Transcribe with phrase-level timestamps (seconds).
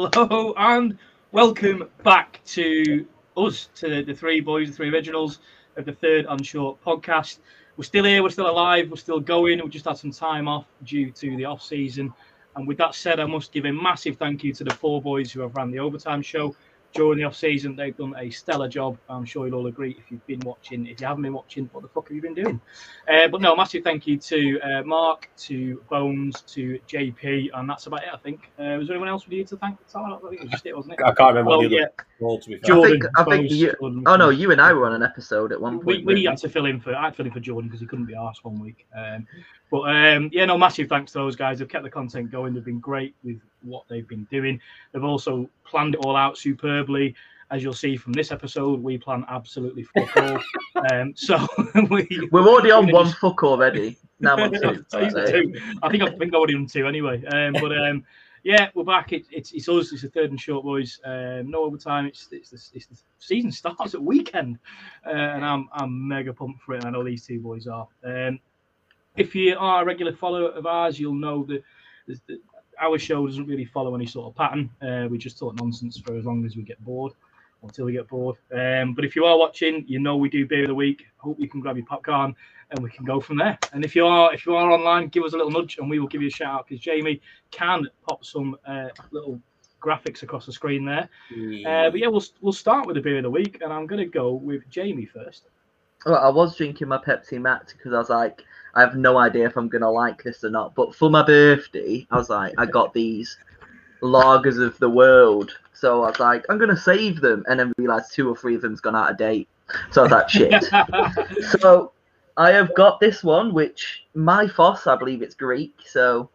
[0.00, 0.96] Hello and
[1.30, 5.40] welcome back to us, to the three boys, the three originals
[5.76, 7.40] of the Third and Short podcast.
[7.76, 9.62] We're still here, we're still alive, we're still going.
[9.62, 12.14] We just had some time off due to the off season.
[12.56, 15.32] And with that said, I must give a massive thank you to the four boys
[15.32, 16.56] who have ran the overtime show
[16.92, 17.76] during the off season.
[17.76, 18.98] They've done a stellar job.
[19.08, 20.86] I'm sure you'll all agree if you've been watching.
[20.86, 22.60] If you haven't been watching, what the fuck have you been doing?
[23.08, 27.86] Uh, but no, massive thank you to uh, Mark, to Bones, to JP, and that's
[27.86, 28.08] about it.
[28.12, 28.50] I think.
[28.58, 29.78] Uh, was there anyone else we needed to thank?
[29.94, 31.00] I think it was just it, wasn't it?
[31.04, 32.62] I can't remember Well, what the yeah, other role to be fair.
[32.68, 32.84] Jordan.
[32.84, 35.02] I think, I think Bones, you, Jordan, oh no, you and I were on an
[35.02, 36.06] episode at one we, point.
[36.06, 37.80] we weren't had to fill in for I had to fill in for Jordan because
[37.80, 38.86] he couldn't be asked one week.
[38.96, 39.26] Um,
[39.70, 41.58] but um, yeah, no, massive thanks to those guys.
[41.58, 42.54] They've kept the content going.
[42.54, 44.60] They've been great with what they've been doing.
[44.92, 47.14] They've also planned it all out superbly.
[47.52, 50.40] As you'll see from this episode, we plan absolutely fuck all.
[50.92, 51.36] um, so
[51.90, 53.96] we We're already on one just- fuck already.
[54.20, 54.84] Now I'm on I two.
[54.90, 55.60] think two.
[55.82, 57.24] I think I think I would even two anyway.
[57.24, 58.04] Um, but um,
[58.42, 59.12] yeah, we're back.
[59.12, 59.92] It, it's it's us.
[59.92, 61.00] It's the third and short boys.
[61.04, 62.06] Um, no overtime.
[62.06, 64.58] It's it's the, it's the season starts at weekend,
[65.06, 66.84] uh, and I'm I'm mega pumped for it.
[66.84, 67.88] And I know these two boys are.
[68.04, 68.38] Um,
[69.20, 71.62] if you are a regular follower of ours, you'll know that,
[72.06, 72.38] there's- that
[72.80, 74.70] our show doesn't really follow any sort of pattern.
[74.80, 77.12] Uh, we just talk nonsense for as long as we get bored,
[77.62, 78.36] until we get bored.
[78.52, 81.04] Um, but if you are watching, you know we do beer of the week.
[81.18, 82.34] Hope you can grab your popcorn
[82.70, 83.58] and we can go from there.
[83.74, 85.98] And if you are if you are online, give us a little nudge and we
[85.98, 89.38] will give you a shout out because Jamie can pop some uh, little
[89.82, 91.08] graphics across the screen there.
[91.66, 94.02] Uh, but yeah, we'll we'll start with the beer of the week, and I'm going
[94.02, 95.42] to go with Jamie first.
[96.06, 98.42] Well, I was drinking my Pepsi Max because I was like,
[98.74, 100.74] I have no idea if I'm gonna like this or not.
[100.74, 103.36] But for my birthday, I was like, I got these
[104.02, 105.52] lagers of the world.
[105.72, 108.62] So I was like, I'm gonna save them, and then realized two or three of
[108.62, 109.48] them's gone out of date.
[109.90, 110.64] So I was like, shit.
[111.60, 111.92] so
[112.36, 115.74] I have got this one, which Mythos, I believe it's Greek.
[115.86, 116.30] So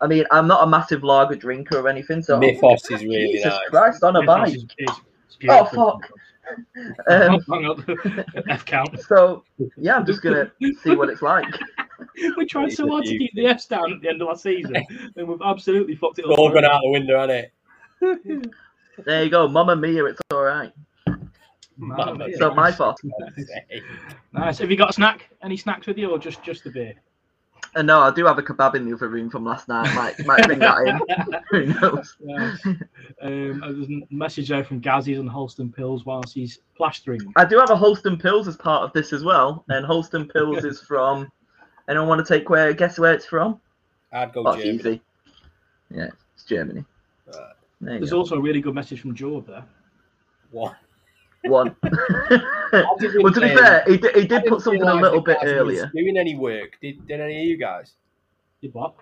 [0.00, 2.22] I mean, I'm not a massive lager drinker or anything.
[2.22, 3.68] So Mythos is really Jesus nice.
[3.70, 4.54] Christ, on a bike.
[4.54, 5.00] It's- it's
[5.48, 6.10] Oh fuck.
[7.08, 8.24] Um, Hang on.
[8.48, 8.98] F count.
[9.00, 9.44] so
[9.76, 10.50] yeah, I'm just gonna
[10.82, 11.46] see what it's like.
[12.36, 14.74] We tried so hard to keep the F's down at the end of last season,
[15.16, 16.38] and we've absolutely fucked it It's up.
[16.38, 17.50] all gone out the window, hasn't
[18.00, 18.52] it?
[19.04, 20.72] There you go, Mamma Mia, it's all right.
[21.76, 22.48] Mamma It's mia.
[22.48, 23.00] not my fault.
[24.32, 24.58] Nice.
[24.58, 25.28] Have you got a snack?
[25.42, 26.94] Any snacks with you, or just just the beer?
[27.78, 29.94] And no, I do have a kebab in the other room from last night.
[29.94, 31.40] Might might bring that in.
[31.50, 32.16] Who knows?
[32.18, 32.56] Yeah.
[33.22, 37.20] um, there's a message there from Gazzy's on Holsten Pils whilst he's plastering.
[37.36, 40.64] I do have a Holsten Pils as part of this as well, and Holsten Pils
[40.64, 41.30] is from.
[41.88, 42.72] Anyone want to take where?
[42.72, 43.60] Guess where it's from?
[44.12, 44.78] I'd go Oh, it's Germany.
[44.80, 45.02] easy.
[45.94, 46.84] Yeah, it's Germany.
[47.28, 47.36] Right.
[47.80, 48.18] There There's go.
[48.18, 49.64] also a really good message from Joe there.
[50.50, 50.74] What?
[51.44, 51.74] One.
[51.82, 55.52] well, to be fair, he did, he did put something a little bit Gaz was
[55.52, 55.90] earlier.
[55.94, 56.76] Doing any work?
[56.82, 57.94] Did, did any of you guys?
[58.60, 58.94] Did what?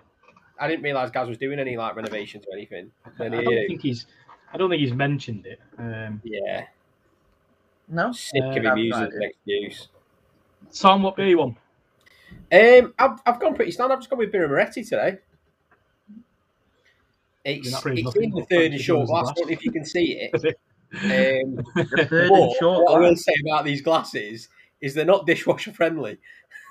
[0.59, 2.91] I didn't realise Gaz was doing any like renovations or anything.
[3.19, 3.67] I don't you?
[3.67, 4.05] think he's.
[4.53, 5.59] I don't think he's mentioned it.
[5.77, 6.65] Um, Yeah.
[7.89, 8.11] No.
[8.11, 9.87] Sick Uh, of him using tried an excuse.
[10.73, 11.57] Tom, what beer you want?
[12.51, 13.93] Um, I've, I've gone pretty standard.
[13.95, 15.17] I've just gone with Birra Moretti today.
[17.45, 19.19] It's, You're not pretty it's in the third and short on the glass.
[19.19, 19.35] I glass.
[19.37, 20.57] don't know if you can see it.
[20.93, 23.15] Um, but what I will one.
[23.17, 24.49] say about these glasses
[24.81, 26.17] is they're not dishwasher friendly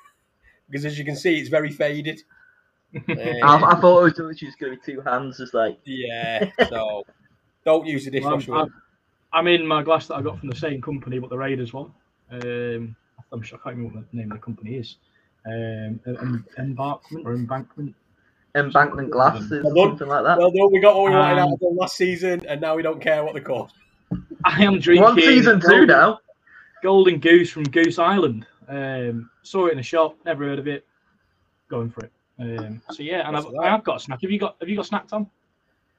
[0.71, 2.23] because, as you can see, it's very faded.
[3.09, 5.79] I, Um, I thought it was literally just going to be two hands, just like.
[5.85, 7.05] yeah, so
[7.65, 8.63] don't use the Well, I'm, dishwasher.
[8.63, 8.75] I'm,
[9.33, 11.93] I'm in my glass that I got from the same company, but the Raiders one.
[12.31, 12.97] Um,
[13.33, 14.97] I'm sure I can't remember what the name of the company is.
[15.47, 17.95] Um, em- embarkment or embankment.
[18.55, 19.89] embankment glasses or Well done.
[19.99, 20.39] something like that.
[20.39, 22.75] well done, we got what we wanted out Um, of them last season, and now
[22.77, 23.73] we don't care what they're called.
[24.45, 26.19] I am drinking One season two Golden, now.
[26.83, 28.47] Golden Goose from Goose Island.
[28.69, 30.87] Um, saw it in a shop, never heard of it.
[31.69, 32.13] Going for it.
[32.39, 34.21] Um, so yeah, and I've, I have got a snack.
[34.23, 35.31] Have you got Have you got a snack, Tom?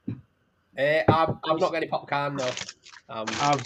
[0.07, 2.51] Uh, I've, I've not got any popcorn though.
[3.09, 3.63] Um, I've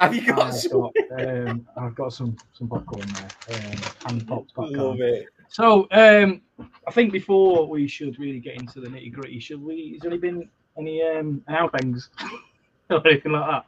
[0.00, 0.80] have you got I've some?
[0.80, 3.56] got, um, I've got some some popcorn there.
[3.56, 4.78] Um, hand popped popcorn.
[4.78, 5.26] Love it.
[5.48, 6.40] So, um,
[6.86, 9.92] I think before we should really get into the nitty gritty, should we?
[9.92, 10.48] Has there any been
[10.78, 12.08] any um, announcements
[12.90, 13.66] or anything like that?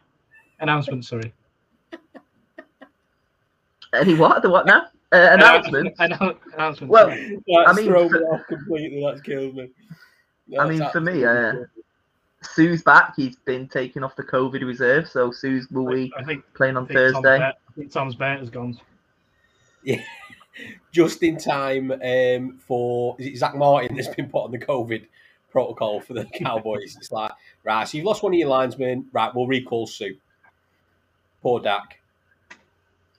[0.63, 1.33] Announcements, sorry.
[3.95, 4.41] Any what?
[4.43, 4.87] The what now?
[5.13, 5.95] Uh, announcement.
[5.99, 6.81] Annou- announcements.
[6.91, 7.09] Well.
[7.09, 9.03] That's I mean, thrown for- me off completely.
[9.05, 9.71] That's killed me.
[10.59, 11.55] I mean, for me, uh,
[12.43, 13.15] Sue's back.
[13.17, 16.81] He's been taken off the COVID reserve, so Sue's will be I think, playing I
[16.81, 17.39] on think Tom's Thursday.
[17.39, 18.79] bet, I think Tom's bet has gone.
[19.83, 20.03] Yeah,
[20.93, 25.07] just in time um, for is it Zack Martin that's been put on the COVID
[25.51, 26.97] protocol for the Cowboys.
[26.97, 27.31] it's like,
[27.65, 29.07] right, so you've lost one of your linesmen.
[29.13, 30.17] Right, we'll recall Sue.
[31.43, 31.99] Poor Dak.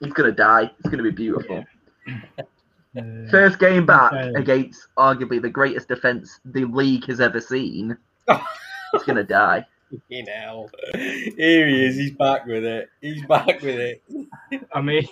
[0.00, 0.70] He's gonna die.
[0.78, 1.64] It's gonna be beautiful.
[2.08, 4.32] Uh, First game back Okay.
[4.40, 7.96] against arguably the greatest defense the league has ever seen.
[8.92, 9.66] He's gonna die.
[10.08, 11.96] You know, here he is.
[11.96, 12.88] He's back with it.
[13.00, 14.02] He's back with it.
[14.72, 15.04] I mean,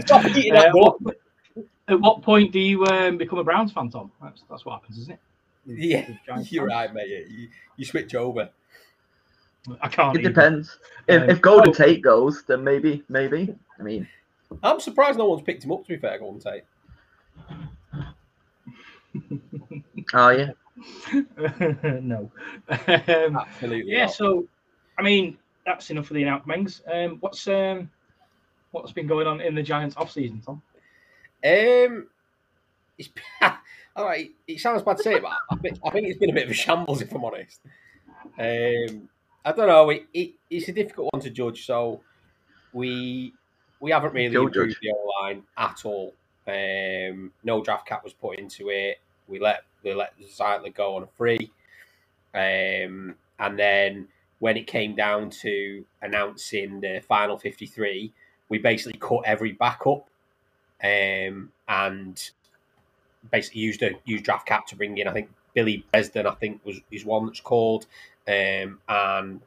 [0.00, 0.96] Stop uh, that what,
[1.86, 4.10] at what point do you um, become a Browns fan, Tom?
[4.22, 5.20] That's, that's what happens, isn't it?
[5.66, 6.08] Yeah,
[6.50, 6.76] you're fan.
[6.76, 7.26] right, mate.
[7.28, 8.48] You, you switch over.
[9.80, 10.16] I can't.
[10.16, 10.32] It even.
[10.32, 10.78] depends.
[11.06, 11.72] If, Um, if Golden oh.
[11.72, 13.54] Tate goes, then maybe, maybe.
[13.78, 14.06] I mean,
[14.62, 15.82] I'm surprised no one's picked him up.
[15.82, 16.64] To be fair, Golden Tate.
[20.14, 20.50] oh yeah.
[22.00, 22.30] no.
[22.68, 23.92] Um, Absolutely.
[23.92, 24.06] yeah.
[24.06, 24.14] not.
[24.14, 24.46] So,
[24.98, 25.36] I mean,
[25.66, 26.82] that's enough of the announcements.
[26.90, 27.90] Um, what's um,
[28.70, 30.62] what's been going on in the Giants off season, Tom?
[31.44, 32.06] Um,
[32.98, 33.08] it's,
[33.96, 34.30] all right.
[34.46, 36.50] It sounds bad to say, but I think, I think it's been a bit of
[36.50, 37.60] a shambles, if I'm honest.
[38.38, 39.08] Um,
[39.44, 39.90] I don't know.
[39.90, 41.66] It, it, it's a difficult one to judge.
[41.66, 42.00] So
[42.72, 43.32] we
[43.80, 44.80] we haven't really improved judge.
[44.82, 46.14] the O line at all.
[46.46, 48.98] Um, no draft cap was put into it.
[49.28, 51.50] We let we let Zeitler go on a free,
[52.34, 54.08] um, and then
[54.40, 58.12] when it came down to announcing the final fifty three,
[58.48, 60.08] we basically cut every backup
[60.82, 62.30] um, and
[63.30, 65.06] basically used a used draft cap to bring in.
[65.06, 67.86] I think Billy Besden, I think was is one that's called,
[68.30, 69.40] um, and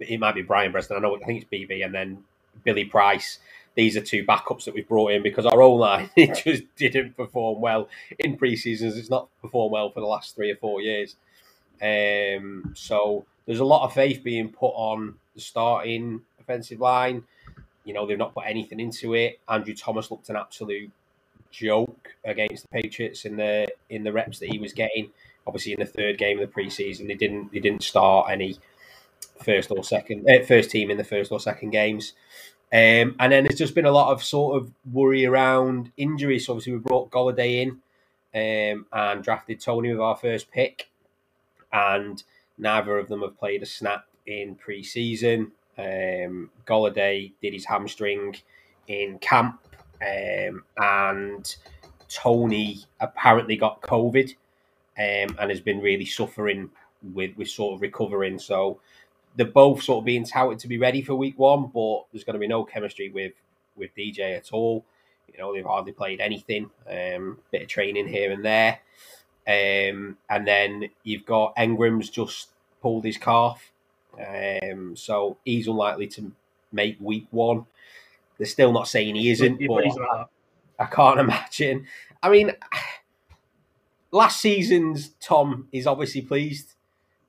[0.00, 0.96] it might be Brian Bresden.
[0.96, 2.24] I know I think it's BB, and then
[2.64, 3.38] Billy Price.
[3.74, 7.16] These are two backups that we've brought in because our own line it just didn't
[7.16, 7.88] perform well
[8.18, 8.96] in pre-seasons.
[8.96, 11.16] It's not performed well for the last three or four years.
[11.80, 17.24] Um, so there's a lot of faith being put on the starting offensive line.
[17.84, 19.40] You know, they've not put anything into it.
[19.48, 20.90] Andrew Thomas looked an absolute
[21.52, 25.10] joke against the Patriots in the in the reps that he was getting.
[25.46, 28.58] Obviously, in the third game of the preseason, they didn't they didn't start any
[29.44, 32.14] first or second uh, first team in the first or second games.
[32.72, 36.46] Um, and then there's just been a lot of sort of worry around injuries.
[36.46, 40.88] So obviously, we brought Golladay in um, and drafted Toney with our first pick,
[41.72, 42.22] and
[42.56, 45.52] neither of them have played a snap in pre-season.
[45.76, 48.36] Um, Golladay did his hamstring
[48.88, 49.60] in camp,
[50.02, 51.56] um, and
[52.08, 54.30] Toney apparently got COVID
[54.98, 56.70] um, and has been really suffering
[57.14, 58.38] with, with sort of recovering.
[58.38, 58.80] So
[59.36, 62.34] they're both sort of being touted to be ready for week one, but there's going
[62.34, 63.32] to be no chemistry with,
[63.76, 64.84] with DJ at all.
[65.32, 68.80] You know, they've hardly played anything, um, bit of training here and there.
[69.46, 72.48] Um, and then you've got Engram's just
[72.82, 73.70] pulled his calf.
[74.18, 76.32] Um, so he's unlikely to
[76.70, 77.66] make week one.
[78.38, 80.26] They're still not saying he isn't, Yeah, but like
[80.78, 81.86] I can't imagine.
[82.22, 82.52] I mean,
[84.10, 86.74] last season's Tom is obviously pleased,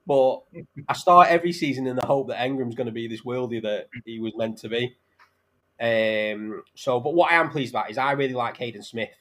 [0.06, 0.42] but
[0.88, 3.88] I start every season in the hope that Engram's going to be this worldie that
[4.06, 4.96] he was meant to be.
[5.80, 9.14] Um, so, but what I am pleased about is I really like Kaden Smith,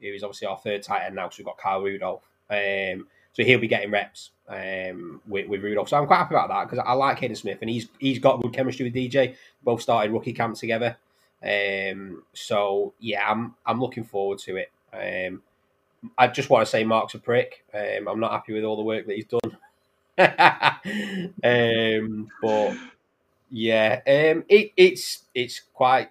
[0.00, 1.28] who is obviously our third tight end now.
[1.28, 2.22] So we've got Kyle Rudolph.
[2.48, 5.88] Um, so he'll be getting reps um, with, with Rudolph.
[5.88, 8.42] So I'm quite happy about that because I like Kaden Smith and he's he's got
[8.42, 9.36] good chemistry with DJ.
[9.62, 10.96] Both started rookie camp together.
[11.42, 14.70] Um, so yeah, I'm I'm looking forward to it.
[14.92, 15.42] Um,
[16.16, 17.64] I just want to say Mark's a prick.
[17.74, 19.56] Um, I'm not happy with all the work that he's done.
[21.44, 22.76] um, but
[23.50, 26.10] yeah, um, it, it's it's quite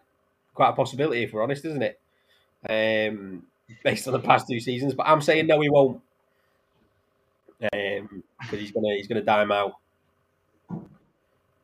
[0.53, 1.99] quite a possibility if we're honest, isn't it?
[2.69, 3.43] Um,
[3.83, 6.01] based on the past two seasons, but I'm saying no, he won't,
[7.73, 9.73] um, because he's gonna he's gonna dime out.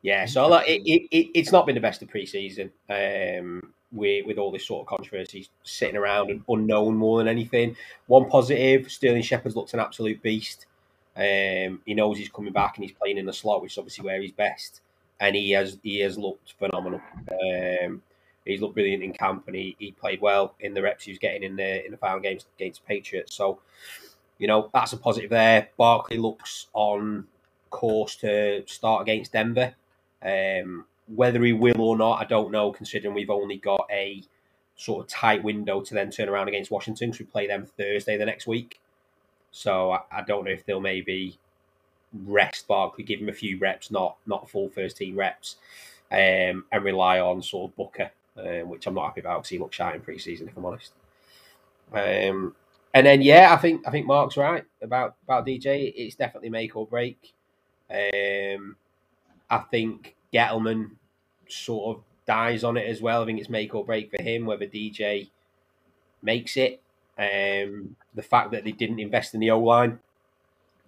[0.06, 2.70] Yeah, so like, it, it, it, it's not been the best of preseason.
[2.88, 7.76] Um, with with all this sort of controversy sitting around and unknown more than anything.
[8.06, 10.68] One positive: Sterling Shepard's looked an absolute beast.
[11.18, 14.06] Um, he knows he's coming back and he's playing in the slot, which is obviously
[14.06, 14.82] where he's best,
[15.20, 17.02] and he has he has looked phenomenal.
[17.32, 18.04] Um,
[18.46, 21.18] he's looked brilliant in camp and he, he played well in the reps he was
[21.18, 23.34] getting in the in the final games against Patriots.
[23.34, 23.58] So,
[24.38, 25.70] you know that's a positive there.
[25.78, 27.26] Barkley looks on
[27.72, 29.74] course to start against Denver.
[30.24, 32.72] Um, whether he will or not, I don't know.
[32.72, 34.24] Considering we've only got a
[34.76, 38.18] sort of tight window to then turn around against Washington, because we play them Thursday
[38.18, 38.80] the next week.
[39.52, 41.38] So I, I don't know if they'll maybe
[42.24, 45.58] rest Barkley, give him a few reps, not not full first team reps,
[46.12, 49.60] um, and rely on sort of Booker, um, which I'm not happy about because he
[49.60, 50.92] looked shy in preseason, if I'm honest.
[51.94, 52.56] Um,
[52.94, 55.94] and then yeah, I think I think Mark's right about about DJ.
[55.96, 57.34] It's definitely make or break.
[57.90, 58.78] Um,
[59.50, 60.92] I think Gettleman
[61.48, 63.24] sort of dies on it as well.
[63.24, 65.30] I think it's make or break for him whether DJ
[66.22, 66.82] makes it.
[67.18, 70.00] Um, the fact that they didn't invest in the O line,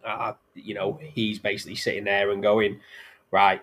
[0.05, 2.79] uh, you know, he's basically sitting there and going,
[3.31, 3.61] right,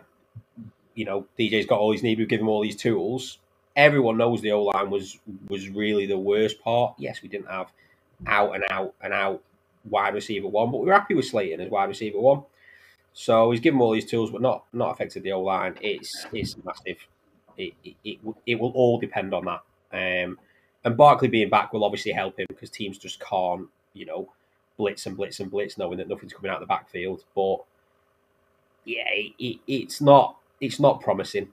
[0.94, 2.20] you know, DJ's got all he's needed.
[2.20, 3.38] We've given him all these tools.
[3.76, 6.94] Everyone knows the O line was was really the worst part.
[6.96, 7.70] Yes, we didn't have
[8.26, 9.42] out and out and out
[9.84, 12.44] wide receiver one, but we were happy with Slayton as wide receiver one.
[13.14, 15.76] So he's given all these tools, but not not affected the O line.
[15.80, 16.99] It's it's massive.
[17.56, 19.61] It, it, it, it will all depend on that.
[19.92, 20.38] Um,
[20.85, 24.33] and Barkley being back will obviously help him because teams just can't, you know,
[24.76, 27.25] blitz and blitz and blitz, knowing that nothing's coming out of the backfield.
[27.37, 27.59] But
[28.85, 31.49] yeah, it, it's not it's not promising.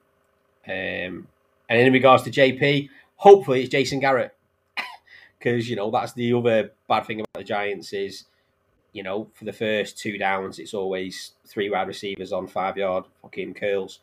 [0.67, 1.27] Um,
[1.69, 4.35] and in regards to JP, hopefully it's Jason Garrett
[5.37, 8.25] because you know that's the other bad thing about the Giants is
[8.93, 13.05] you know, for the first two downs, it's always three wide receivers on five yard
[13.21, 13.99] fucking curls.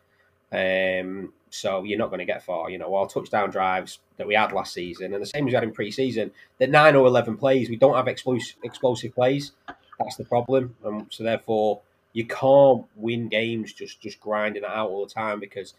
[0.50, 2.70] Um, so you're not going to get far.
[2.70, 5.54] You know, our touchdown drives that we had last season, and the same as we
[5.54, 9.52] had in pre-season, that nine or eleven plays, we don't have explosive explosive plays.
[9.98, 11.80] That's the problem, and so therefore
[12.12, 15.74] you can't win games just just grinding it out all the time because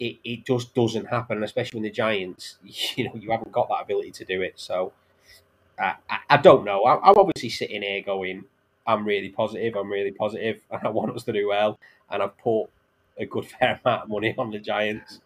[0.00, 2.56] it, it just doesn't happen, especially when the Giants,
[2.96, 4.54] you know, you haven't got that ability to do it.
[4.56, 4.92] So
[5.78, 5.94] I,
[6.30, 6.84] I, don't know.
[6.84, 8.44] I, I'm obviously sitting here going,
[8.86, 9.74] I'm really positive.
[9.76, 11.78] I'm really positive, and I want us to do well.
[12.10, 12.66] And I've put
[13.18, 15.20] a good fair amount of money on the Giants.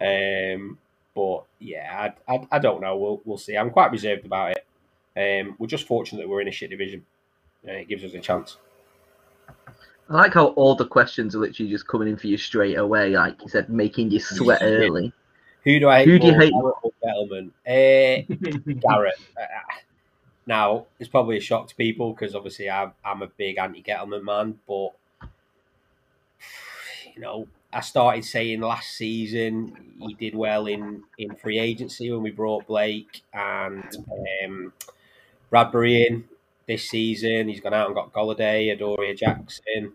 [0.00, 0.78] Um,
[1.14, 2.96] but yeah, I, I, I, don't know.
[2.96, 3.56] We'll we'll see.
[3.56, 4.66] I'm quite reserved about it.
[5.16, 7.04] Um, we're just fortunate that we're in a shit division.
[7.64, 8.56] and it gives us a chance.
[10.08, 13.10] I like how all the questions are literally just coming in for you straight away.
[13.10, 15.12] Like you said, making you sweat early.
[15.64, 16.08] Who do I hate?
[16.08, 16.52] Who do you hate?
[17.02, 18.34] Garrett Uh,
[18.74, 19.14] Garrett.
[20.50, 24.24] Now, it's probably a shock to people because obviously I'm, I'm a big anti Gettleman
[24.24, 24.90] man, but
[27.14, 32.22] you know, I started saying last season he did well in, in free agency when
[32.22, 33.84] we brought Blake and
[34.44, 34.72] um,
[35.52, 36.24] Bradberry in
[36.66, 37.46] this season.
[37.46, 39.92] He's gone out and got Golladay, Adoree' Jackson,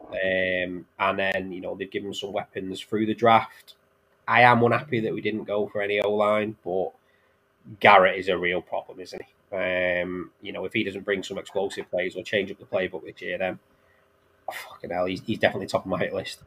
[0.00, 3.74] um, and then you know they've given him some weapons through the draft.
[4.26, 6.92] I am unhappy that we didn't go for any O line, but
[7.78, 9.28] Garrett is a real problem, isn't he?
[9.52, 13.04] Um, you know, if he doesn't bring some explosive plays or change up the playbook
[13.04, 13.58] this year, then
[14.48, 16.42] oh, fucking hell, he's, he's definitely top of my hit list.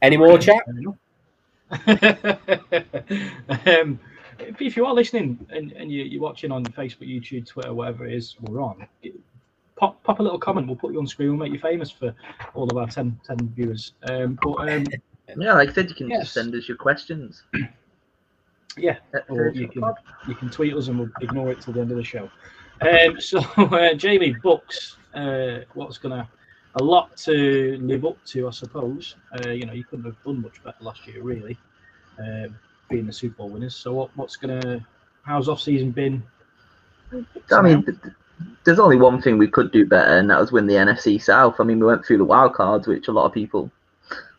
[0.00, 0.64] Any more chat?
[3.66, 3.98] um,
[4.38, 8.14] if you are listening and, and you, are watching on Facebook, YouTube, Twitter, whatever it
[8.14, 8.86] is we're on,
[9.76, 10.66] pop pop a little comment.
[10.66, 11.30] We'll put you on screen.
[11.30, 12.14] We'll make you famous for
[12.54, 13.92] all of our 10, 10 viewers.
[14.02, 14.84] Um, but um,
[15.38, 16.22] yeah, like I said, you can yes.
[16.22, 17.42] just send us your questions.
[18.76, 19.84] Yeah, or you can
[20.28, 22.30] you can tweet us and we'll ignore it till the end of the show.
[22.80, 26.28] Um, so uh, Jamie Bucs uh, what's gonna
[26.76, 29.16] a lot to live up to, I suppose.
[29.32, 31.56] Uh, you know, you couldn't have done much better last year, really,
[32.18, 32.48] uh,
[32.90, 33.76] being the Super Bowl winners.
[33.76, 34.84] So what, what's gonna
[35.22, 36.22] how's off season been?
[37.52, 37.86] I mean,
[38.64, 41.60] there's only one thing we could do better, and that was win the NFC South.
[41.60, 43.70] I mean, we went through the wild cards, which a lot of people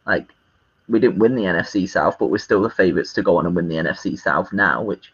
[0.05, 0.27] like
[0.87, 3.55] we didn't win the NFC South, but we're still the favourites to go on and
[3.55, 5.13] win the NFC South now, which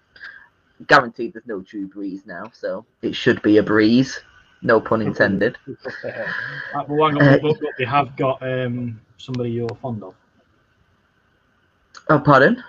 [0.87, 4.19] guaranteed there's no Drew Brees now, so it should be a breeze.
[4.61, 5.57] No pun intended.
[6.05, 7.37] uh, well, uh,
[7.77, 10.15] we have got um, somebody you're fond of.
[12.09, 12.63] Oh, pardon?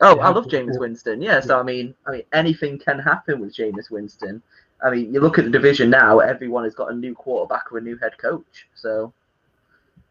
[0.00, 1.22] Oh, yeah, I love Jameis Winston.
[1.22, 4.42] Yeah, so I mean, I mean, anything can happen with Jameis Winston.
[4.84, 7.78] I mean, you look at the division now; everyone has got a new quarterback or
[7.78, 8.66] a new head coach.
[8.74, 9.12] So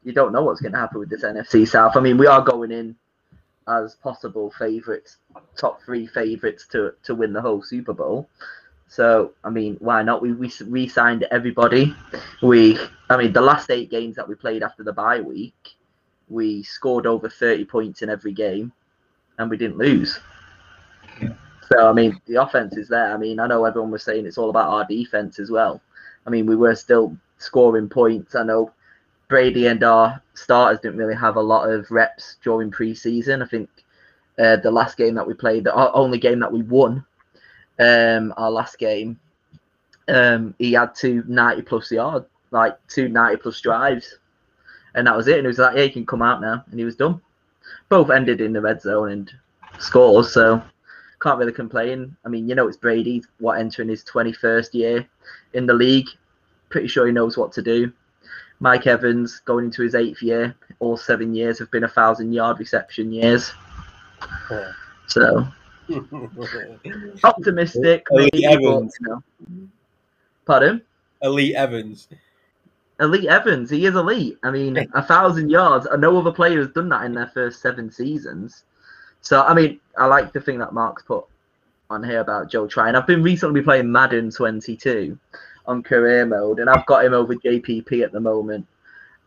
[0.04, 1.96] you don't know what's going to happen with this NFC South.
[1.96, 2.96] I mean, we are going in
[3.68, 5.18] as possible favourites,
[5.56, 8.28] top three favourites to to win the whole Super Bowl.
[8.88, 10.22] So I mean, why not?
[10.22, 11.96] We we re-signed everybody.
[12.42, 12.78] We,
[13.10, 15.56] I mean, the last eight games that we played after the bye week,
[16.30, 18.74] we scored over thirty points in every game,
[19.38, 20.20] and we didn't lose.
[21.72, 23.14] So I mean, the offense is there.
[23.14, 25.82] I mean, I know everyone was saying it's all about our defense as well.
[26.28, 28.36] I mean, we were still scoring points.
[28.36, 28.74] I know
[29.32, 33.42] Brady and our starters didn't really have a lot of reps during preseason.
[33.42, 33.70] I think
[34.38, 37.06] uh, the last game that we played, the only game that we won,
[37.80, 39.18] um, our last game,
[40.10, 44.20] um, he had two 90 plus yards, like two 90 plus drives,
[44.96, 45.38] and that was it.
[45.38, 47.22] And he was like, "Yeah, you can come out now," and he was done.
[47.88, 49.32] Both ended in the red zone and
[49.80, 50.62] scores, so
[51.22, 52.18] can't really complain.
[52.26, 55.08] I mean, you know, it's Brady, what entering his 21st year
[55.54, 56.10] in the league.
[56.70, 57.94] Pretty sure he knows what to do.
[58.62, 60.56] Mike Evans going into his eighth year.
[60.80, 63.52] All seven years have been a thousand yard reception years.
[64.50, 64.72] Yeah.
[65.08, 65.48] So
[67.24, 68.06] optimistic.
[68.12, 68.96] Elite maybe, Evans.
[69.00, 69.68] But, you know.
[70.46, 70.82] Pardon?
[71.24, 72.08] Elite Evans.
[73.00, 73.72] Elite Evans.
[73.72, 74.38] He is elite.
[74.44, 75.88] I mean, a thousand yards.
[75.98, 78.64] No other player has done that in their first seven seasons.
[79.22, 81.26] So I mean, I like the thing that Mark's put
[81.90, 82.96] on here about Joe Tryon.
[82.96, 85.18] I've been recently playing Madden 22
[85.66, 88.68] on career mode, and I've got him over JPP at the moment.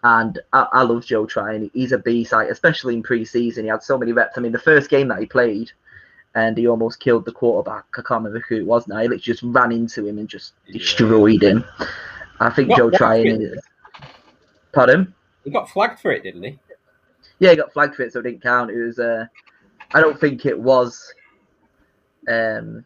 [0.03, 1.71] And I, I love Joe Tryon.
[1.73, 3.63] He's a beast, like, especially in preseason.
[3.63, 4.37] He had so many reps.
[4.37, 5.73] I mean, the first game that he played,
[6.35, 7.85] and he almost killed the quarterback.
[7.95, 8.99] I can't remember who it was now.
[8.99, 11.65] He just ran into him and just destroyed him.
[12.41, 13.59] I think what, Joe Tryon is.
[14.73, 15.15] Pardon?
[15.45, 16.59] He got flagged for it, didn't he?
[17.39, 18.71] Yeah, he got flagged for it, so it didn't count.
[18.71, 18.99] It was.
[18.99, 19.27] Uh,
[19.95, 21.15] I don't think it was.
[22.29, 22.85] Um,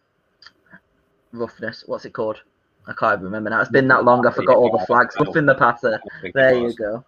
[1.32, 1.84] roughness.
[1.86, 2.40] What's it called?
[2.88, 3.60] I can't remember now.
[3.60, 4.26] It's been that long.
[4.26, 5.14] I forgot all the flags.
[5.20, 6.00] Roughing the passer.
[6.02, 7.04] I think it There you go.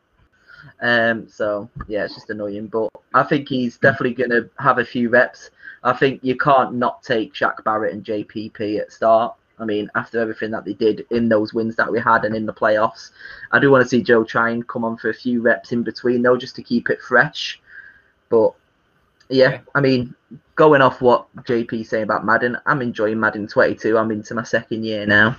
[0.82, 4.84] Um, so yeah, it's just annoying, but I think he's definitely going to have a
[4.84, 5.50] few reps.
[5.82, 9.34] I think you can't not take Shaq Barrett and JPP at start.
[9.58, 12.46] I mean, after everything that they did in those wins that we had and in
[12.46, 13.10] the playoffs,
[13.52, 16.22] I do want to see Joe Tryon come on for a few reps in between
[16.22, 17.60] though, just to keep it fresh.
[18.28, 18.54] But
[19.30, 19.60] yeah, Yeah.
[19.74, 20.14] I mean,
[20.56, 23.96] going off what JP saying about Madden, I'm enjoying Madden 22.
[23.96, 25.36] I'm into my second year now.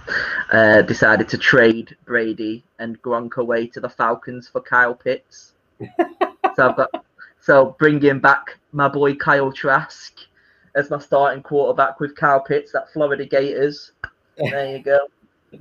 [0.52, 5.54] Uh, decided to trade Brady and Gronk away to the Falcons for Kyle Pitts.
[6.56, 7.06] so I've got
[7.40, 10.14] so bringing back my boy Kyle Trask
[10.76, 13.92] as my starting quarterback with Kyle Pitts, that Florida Gators.
[14.38, 15.00] There you go.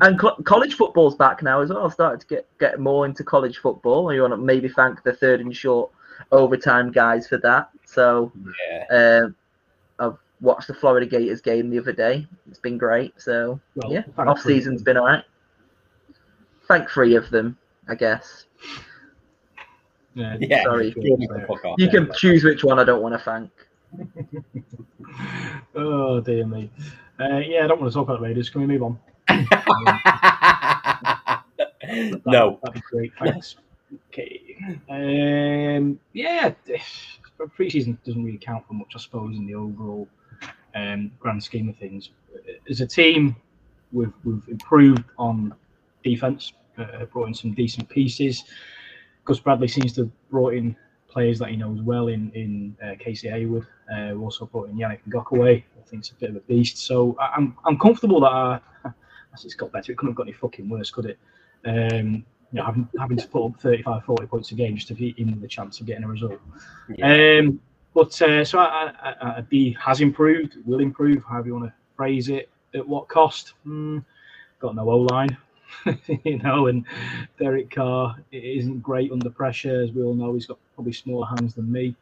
[0.00, 1.84] And co- college football's back now as well.
[1.84, 4.10] I've started to get, get more into college football.
[4.10, 5.90] You want to maybe thank the third and short
[6.30, 7.70] overtime guys for that.
[7.84, 8.32] So
[8.70, 9.20] Yeah.
[9.24, 9.34] um,
[9.98, 12.26] I've watched the Florida Gators game the other day.
[12.48, 13.20] It's been great.
[13.20, 15.24] So Well, yeah, off season's been alright.
[16.68, 17.56] Thank three of them,
[17.88, 18.46] I guess.
[20.14, 20.36] Yeah.
[20.40, 20.62] Yeah.
[20.64, 20.94] Sorry.
[20.96, 23.50] You can fuck You can choose which one I don't want to thank.
[25.74, 26.70] Oh dear me.
[27.20, 28.50] Uh, yeah, I don't want to talk about Raiders.
[28.50, 28.98] Can we move on?
[29.28, 31.42] That-
[32.26, 32.58] no.
[32.62, 33.12] that'd be great.
[33.18, 33.56] Thanks.
[34.08, 34.56] Okay.
[34.88, 36.52] Um, yeah,
[37.58, 40.08] preseason doesn't really count for much, I suppose, in the overall
[40.74, 42.10] um, grand scheme of things.
[42.70, 43.36] As a team,
[43.92, 45.54] we've, we've improved on
[46.04, 48.44] defense, uh, brought in some decent pieces.
[49.24, 50.76] Gus Bradley seems to have brought in
[51.08, 53.66] players that he knows well in in uh, Casey Hayward.
[53.92, 55.62] Uh, we also brought in Yannick Ngakoue.
[55.62, 56.78] I think it's a bit of a beast.
[56.78, 58.62] So I- I'm I'm comfortable that I,
[59.34, 59.92] it's got better.
[59.92, 61.18] It couldn't have got any fucking worse, could it?
[61.64, 64.94] Um, you know, having, having to put up 35, 40 points a game just to
[64.94, 66.38] be in the chance of getting a result.
[66.94, 67.38] Yeah.
[67.40, 67.60] Um,
[67.94, 71.72] but uh, so I, I, I, B has improved, will improve, however you want to
[71.96, 72.48] phrase it.
[72.74, 73.52] At what cost?
[73.64, 73.98] Hmm,
[74.58, 75.36] got no O line,
[76.24, 76.86] you know, and
[77.38, 80.32] Derek Carr isn't great under pressure, as we all know.
[80.32, 81.94] He's got probably smaller hands than me.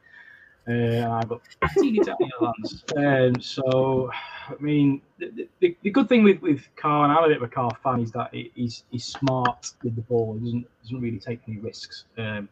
[0.69, 1.41] Uh, and I've got
[1.75, 2.85] teeny tiny hands.
[2.97, 7.29] Um, so, I mean, the, the, the good thing with, with Carr, and I'm a
[7.29, 10.35] bit of a Carr fan, is that he's he's smart with the ball.
[10.39, 12.05] He doesn't doesn't really take any risks.
[12.19, 12.49] Um,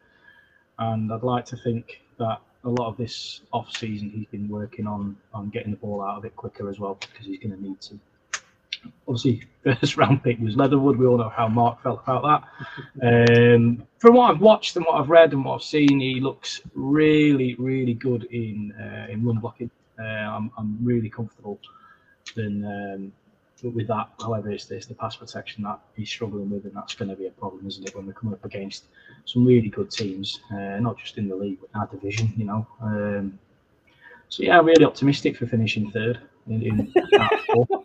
[0.79, 4.87] and I'd like to think that a lot of this off season he's been working
[4.87, 7.63] on on getting the ball out a bit quicker as well because he's going to
[7.63, 7.99] need to.
[9.07, 10.97] Obviously, first round pick was Leatherwood.
[10.97, 12.45] We all know how Mark felt about
[13.03, 13.51] that.
[13.51, 16.61] Um, from what I've watched and what I've read and what I've seen, he looks
[16.75, 19.71] really, really good in uh, in run blocking.
[19.99, 21.59] Uh, I'm, I'm really comfortable
[22.37, 23.13] in, um,
[23.63, 24.11] with that.
[24.21, 27.27] However, it's, it's the pass protection that he's struggling with, and that's going to be
[27.27, 28.85] a problem, isn't it, when we're coming up against
[29.25, 32.45] some really good teams, uh, not just in the league, but in our division, you
[32.45, 32.67] know.
[32.81, 33.39] Um,
[34.29, 37.85] so, yeah, really optimistic for finishing third in, in that.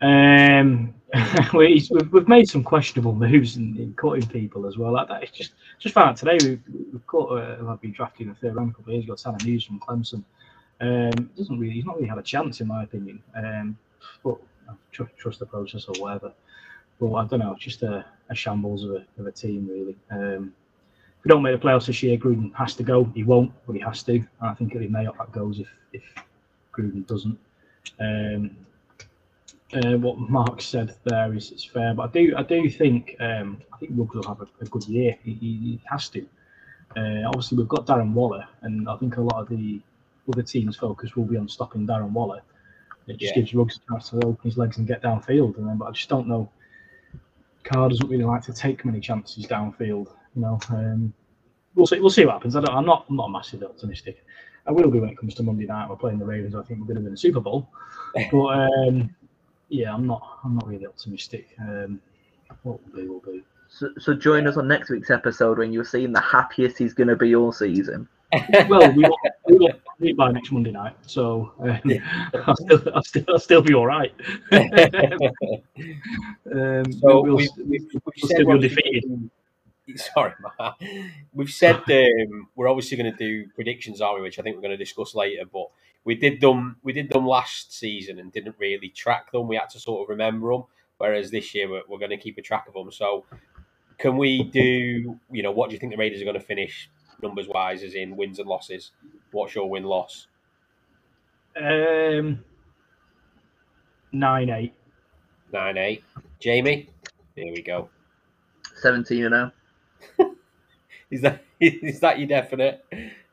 [0.00, 0.94] Um,
[1.54, 4.92] we, we've, we've made some questionable moves in, in cutting people as well.
[4.92, 7.32] Like that, it's just just found out today we've, we've caught.
[7.32, 9.16] Uh, I've been drafted in the third round a couple of years ago.
[9.16, 10.24] Tanner Muse from Clemson.
[10.80, 13.22] Um, doesn't really, he's not really had a chance in my opinion.
[13.36, 13.76] Um,
[14.24, 14.36] but
[14.92, 16.32] trust the process or whatever.
[16.98, 17.52] But I don't know.
[17.52, 19.96] It's just a, a shambles of a, of a team really.
[20.10, 20.54] Um,
[21.18, 23.04] if we don't make the playoffs this year, Gruden has to go.
[23.14, 24.12] He won't, but he has to.
[24.12, 26.02] And I think it'll be Mayock that goes if if
[26.74, 27.38] Gruden doesn't.
[27.98, 28.56] Um,
[29.74, 33.62] uh, what Mark said there is it's fair, but I do I do think um,
[33.72, 35.16] I think Ruggs will have a, a good year.
[35.24, 36.26] He, he, he has to.
[36.96, 39.80] Uh, obviously, we've got Darren Waller, and I think a lot of the
[40.28, 42.40] other teams' focus will be on stopping Darren Waller.
[43.06, 43.40] It just Yeah.
[43.42, 45.90] gives Ruggs a chance to open his legs and get downfield, and then but I
[45.92, 46.50] just don't know.
[47.62, 50.08] Carr doesn't really like to take many chances downfield.
[50.34, 51.12] You know, um,
[51.74, 52.00] we'll see.
[52.00, 52.56] We'll see what happens.
[52.56, 53.06] I don't, I'm not.
[53.08, 54.24] I'm not massively optimistic.
[54.66, 55.88] I will be when it comes to Monday night.
[55.88, 56.54] We're playing the Ravens.
[56.54, 57.68] I think we're going to win the Super Bowl.
[58.32, 59.14] But um,
[59.70, 60.38] yeah, I'm not.
[60.44, 61.48] I'm not really optimistic.
[61.60, 62.00] Um,
[62.62, 63.42] what will be will be.
[63.68, 67.08] So, so join us on next week's episode when you're seeing the happiest he's going
[67.08, 68.08] to be all season.
[68.68, 69.16] Well, we will,
[69.48, 71.80] we will meet by next Monday night, so um,
[72.46, 74.12] I'll, still, I'll, still, I'll still be all right.
[74.52, 74.62] um,
[76.92, 79.02] So we'll, we've, we'll, we've, we've we'll still be we're undefeated.
[79.08, 79.30] gonna do-
[80.14, 80.74] Sorry, Matt.
[81.32, 84.22] We've said um, we're obviously going to do predictions, are we?
[84.22, 85.44] Which I think we're going to discuss later.
[85.50, 85.68] But
[86.04, 86.76] we did them.
[86.82, 89.48] We did them last season and didn't really track them.
[89.48, 90.64] We had to sort of remember them.
[90.98, 92.90] Whereas this year we're, we're going to keep a track of them.
[92.92, 93.24] So
[93.98, 95.18] can we do?
[95.30, 96.90] You know, what do you think the Raiders are going to finish
[97.22, 98.92] numbers wise, as in wins and losses?
[99.30, 100.26] What's your win loss?
[101.56, 102.44] Um,
[104.12, 104.74] nine eight.
[105.52, 106.04] Nine eight.
[106.38, 106.88] Jamie.
[107.34, 107.88] Here we go.
[108.80, 109.52] 17 and 0.
[111.10, 112.84] Is that is that your definite?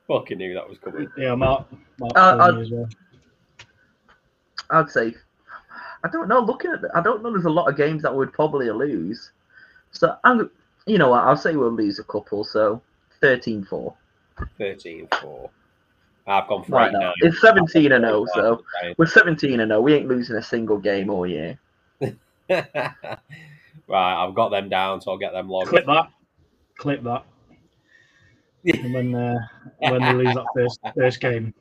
[0.08, 1.08] Fucking knew that was coming.
[1.18, 1.68] Yeah, Mark.
[2.00, 2.90] Mark Uh, told me as well.
[4.70, 5.14] I'd say,
[6.04, 6.40] I don't know.
[6.40, 7.32] Looking at, the, I don't know.
[7.32, 9.32] There's a lot of games that we'd probably lose.
[9.92, 10.50] So I'm,
[10.86, 11.24] you know what?
[11.24, 12.44] I'll say we'll lose a couple.
[12.44, 12.82] So
[13.22, 13.94] 13-4
[14.58, 15.50] 13 4.
[16.28, 17.14] I've gone for right now.
[17.22, 18.26] It's 17 and 0.
[18.34, 18.64] So
[18.98, 19.82] we're 17 and 0.
[19.82, 21.58] We ain't losing a single game all year.
[22.50, 22.94] right,
[23.90, 25.70] I've got them down, so I'll get them logged.
[25.70, 26.10] Clip that.
[26.78, 27.26] Clip that.
[28.66, 29.40] And when uh,
[29.80, 31.54] when they lose that first first game.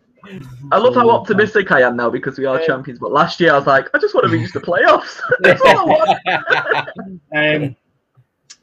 [0.72, 2.66] I love how optimistic I am now because we are Yeah.
[2.66, 2.98] champions.
[2.98, 5.20] But last year I was like, I just want to reach the playoffs.
[5.40, 6.88] That's all I want.
[7.34, 7.76] Um,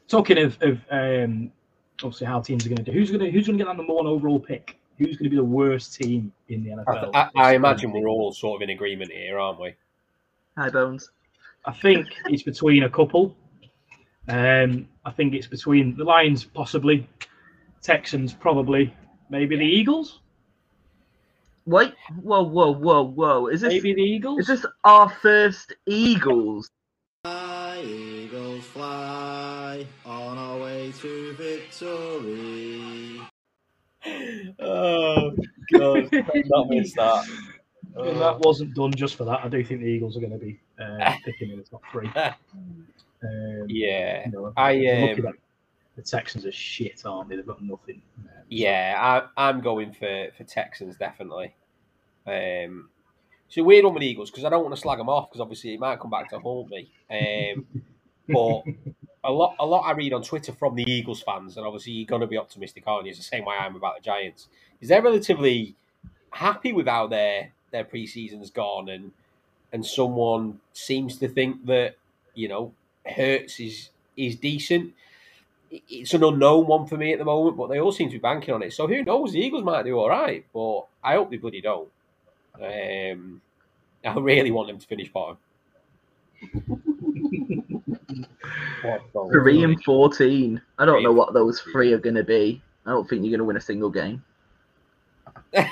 [0.08, 1.50] talking of, of um,
[2.02, 3.76] obviously how teams are going to do, who's going to who's going to get that
[3.76, 4.78] number one overall pick?
[4.98, 7.10] Who's going to be the worst team in the I, NFL?
[7.14, 9.74] I, I imagine we're all sort of in agreement here, aren't we?
[10.58, 11.10] Hi Bones.
[11.64, 13.36] I think it's between a couple.
[14.28, 17.06] Um, I think it's between the Lions, possibly,
[17.82, 18.94] Texans, probably,
[19.28, 20.20] maybe the Eagles.
[21.66, 23.46] Wait, whoa, whoa, whoa, whoa!
[23.48, 24.40] Is this Maybe the Eagles.
[24.40, 26.68] is this our first Eagles?
[27.24, 33.20] Fly, Eagles fly on our way to victory.
[34.60, 35.34] Oh
[35.72, 37.26] god, not miss that.
[37.96, 39.40] And that wasn't done just for that.
[39.42, 42.10] I do think the Eagles are going to be uh, picking in the top three.
[43.24, 45.34] Um, yeah, you know, I, um,
[45.96, 47.36] the Texans are shit, aren't they?
[47.36, 48.02] They've got nothing.
[48.18, 48.94] Um, yeah,
[49.36, 51.54] I, I'm going for for Texans definitely.
[52.26, 52.88] Um,
[53.56, 55.74] a weird one with Eagles because I don't want to slag them off because obviously
[55.74, 56.90] it might come back to haunt me.
[57.10, 57.66] Um,
[58.28, 58.62] but
[59.24, 62.06] a lot, a lot I read on Twitter from the Eagles fans, and obviously you're
[62.06, 63.10] going to be optimistic, aren't you?
[63.10, 64.48] It's the same way I am about the Giants.
[64.80, 65.76] Is they're relatively
[66.30, 69.12] happy with how their their preseason's gone, and
[69.72, 71.96] and someone seems to think that
[72.34, 72.72] you know
[73.06, 74.94] Hurts is is decent.
[75.70, 78.20] It's an unknown one for me at the moment, but they all seem to be
[78.20, 78.72] banking on it.
[78.72, 79.32] So who knows?
[79.32, 81.88] The Eagles might do all right, but I hope they bloody don't.
[82.54, 83.40] Um,
[84.04, 85.38] I really want them to finish bottom.
[89.32, 90.60] Three and fourteen.
[90.78, 92.62] I don't know what those three are going to be.
[92.86, 94.22] I don't think you're going to win a single game.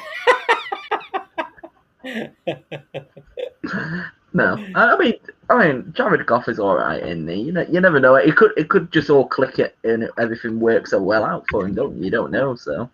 [4.35, 5.15] No, I I mean,
[5.51, 7.37] I mean, Jared Goff is all right, in there.
[7.37, 8.15] You, know, you never know.
[8.15, 11.67] It could, it could just all click it and everything works so well out for
[11.67, 12.05] him, don't you?
[12.05, 12.55] You don't know.
[12.55, 12.89] So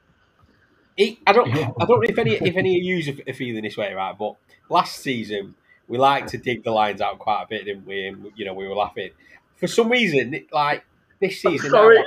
[0.96, 1.48] He, I don't.
[1.48, 4.18] I don't know if any if any of you are feeling this way, right?
[4.18, 4.34] But
[4.68, 5.54] last season
[5.86, 8.08] we liked to dig the Lions out quite a bit, didn't we?
[8.08, 9.10] And you know we were laughing.
[9.56, 10.84] For some reason, like
[11.20, 12.04] this season, now, sorry.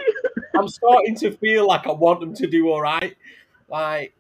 [0.56, 3.16] I'm starting to feel like I want them to do all right.
[3.70, 4.14] Like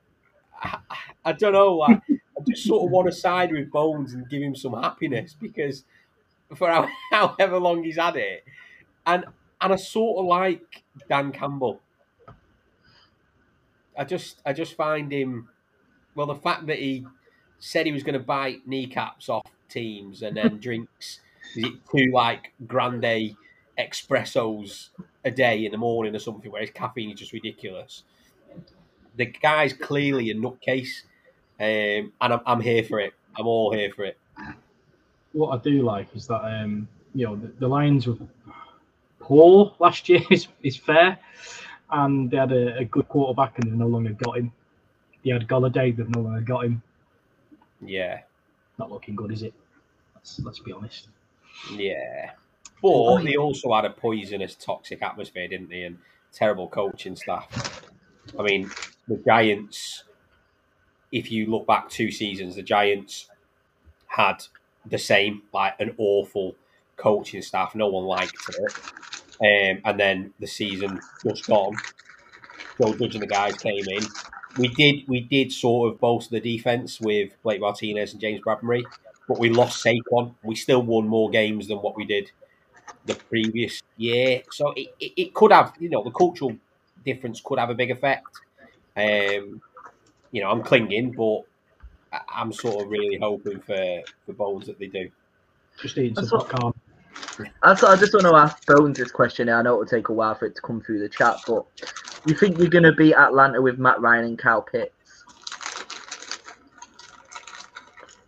[0.61, 0.77] I,
[1.25, 1.75] I don't know.
[1.75, 5.35] Like I just sort of want to side with Bones and give him some happiness
[5.39, 5.83] because
[6.55, 8.43] for however long he's had it,
[9.05, 9.25] and
[9.59, 11.81] and I sort of like Dan Campbell.
[13.97, 15.49] I just I just find him.
[16.15, 17.05] Well, the fact that he
[17.59, 21.21] said he was going to bite kneecaps off teams and then drinks
[21.53, 23.35] two like grande
[23.77, 24.89] espressos
[25.23, 28.03] a day in the morning or something, where his caffeine is just ridiculous.
[29.15, 31.03] The guy's clearly a nutcase,
[31.61, 33.13] um, and I'm, I'm here for it.
[33.37, 34.17] I'm all here for it.
[35.33, 38.17] what I do like is that um, you know the, the Lions were
[39.19, 40.21] poor last year.
[40.31, 41.19] Is, is fair,
[41.91, 44.51] and they had a, a good quarterback, and they've no longer got him.
[45.23, 46.81] They had Golladay, they've no longer got him.
[47.83, 48.21] Yeah,
[48.77, 49.53] Not looking good, is it?
[50.15, 51.09] Let's, let's be honest.
[51.73, 52.31] yeah.
[52.81, 55.83] But they also had a poisonous, toxic atmosphere, didn't they?
[55.83, 55.99] And
[56.33, 57.83] terrible coaching staff.
[58.39, 58.69] I mean,
[59.07, 60.03] the Giants.
[61.11, 63.29] If you look back two seasons, the Giants
[64.07, 64.43] had
[64.85, 66.55] the same, like an awful
[66.97, 67.75] coaching staff.
[67.75, 68.73] No one liked it.
[69.41, 71.75] Um, and then the season just gone.
[72.79, 74.03] Joe Judge and the guys came in.
[74.57, 78.83] We did we did sort of bolster the defense with Blake Martinez and James Bradberry,
[79.27, 80.35] but we lost Saquon.
[80.43, 82.31] We still won more games than what we did
[83.05, 84.43] the previous year.
[84.51, 86.55] So it, it, it could have, you know, the cultural
[87.05, 88.27] difference could have a big effect.
[88.95, 89.61] Um,
[90.31, 91.41] you know, I'm clinging, but
[92.13, 95.09] I- I'm sort of really hoping for for Bones that they do.
[95.81, 96.73] Just eating some That's.
[97.63, 99.49] I, so I just want to ask Bones this question.
[99.49, 101.65] I know it'll take a while for it to come through the chat, but
[102.25, 105.23] you think you're going to beat Atlanta with Matt Ryan and Kyle Pitts?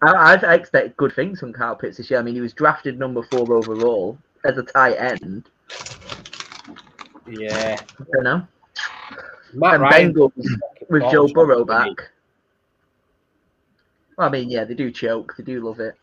[0.02, 2.20] I, I expect good things from Kyle Pitts this year.
[2.20, 5.50] I mean, he was drafted number four overall as a tight end.
[7.26, 7.80] Yeah,
[8.13, 8.46] You know,
[9.54, 10.32] Matt and Ryan Bengals
[10.89, 12.12] with Joe Burrow back.
[14.17, 15.34] Well, I mean, yeah, they do choke.
[15.38, 15.96] They do love it.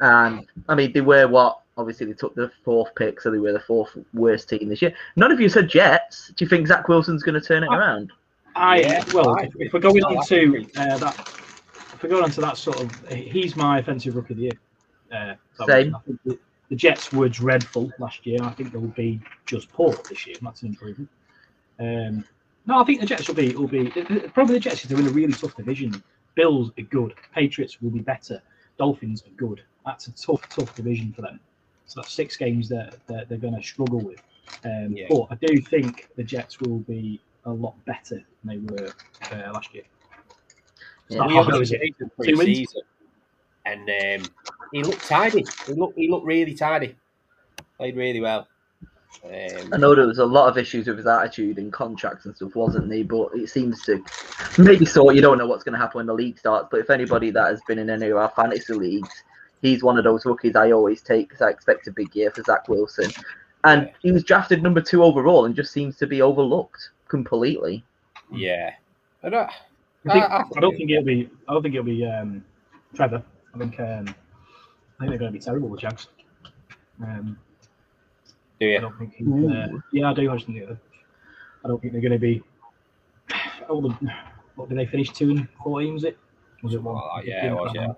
[0.00, 3.52] And I mean, they were what obviously they took the fourth pick, so they were
[3.52, 4.94] the fourth worst team this year.
[5.16, 6.32] None of you said Jets.
[6.36, 8.12] Do you think Zach Wilson's going to turn it I- around?
[8.56, 11.18] I Yeah, well, I if, we're going I on to uh, that,
[11.94, 14.52] if we're going on to that sort of, he's my offensive rookie of the year.
[15.12, 15.34] Uh,
[15.66, 15.92] Same.
[15.92, 16.38] was- I think the,
[16.68, 18.38] the Jets were dreadful last year.
[18.42, 20.36] I think they'll be just poor this year.
[20.42, 21.08] That's an improvement.
[21.78, 22.24] Um,
[22.66, 23.84] no, I think the Jets will be will be.
[23.90, 26.02] The, the problem the Jets is they're in a really tough division.
[26.34, 27.14] Bills are good.
[27.34, 28.40] Patriots will be better.
[28.78, 29.62] Dolphins are good.
[29.84, 31.40] That's a tough, tough division for them.
[31.86, 34.22] So that's six games that, that they're going to struggle with.
[34.64, 35.06] Um, Yeah.
[35.10, 38.92] But I do think the Jets will be a lot better than they were
[39.32, 39.84] uh, last year.
[41.08, 41.26] Yeah.
[41.26, 41.78] We half obviously was it?
[41.80, 42.44] played him Two wins?
[42.44, 42.82] pre-season,
[43.66, 44.30] and um,
[44.72, 45.44] he looked tidy.
[45.66, 46.94] He looked he looked really tidy.
[47.76, 48.46] Played really well.
[49.24, 52.34] I Um, know there was a lot of issues with his attitude and contracts and
[52.34, 53.04] stuff, wasn't there?
[53.04, 54.02] But it seems to
[54.58, 55.10] maybe so.
[55.10, 56.68] You don't know what's going to happen when the league starts.
[56.70, 59.22] But if anybody that has been in any of our fantasy leagues,
[59.62, 62.42] he's one of those rookies I always take because I expect a big year for
[62.42, 63.10] Zach Wilson.
[63.64, 63.92] And Yeah.
[64.00, 67.84] he was drafted number two overall and just seems to be overlooked completely.
[68.32, 68.70] yeah,
[69.22, 69.50] I don't.
[70.08, 71.28] I, think, I- I- I don't think it'll be.
[71.46, 72.42] I don't think it'll be um,
[72.94, 73.22] Trevor.
[73.54, 73.78] I think.
[73.80, 75.68] Um, I think they're going to be terrible.
[75.68, 76.06] The Jags.
[77.02, 77.38] Um,
[78.60, 79.14] Do I don't think.
[79.14, 80.30] He's, uh, yeah, I do.
[80.30, 80.58] I just think.
[80.58, 80.80] they're-
[81.64, 82.42] I don't think they're going to be.
[83.68, 83.94] Oh, the,
[84.54, 85.10] what did they finish?
[85.10, 85.94] Two and fourteen?
[85.94, 86.18] Was it?
[86.62, 86.96] Was it one?
[86.96, 87.92] Oh, yeah, it was, yeah.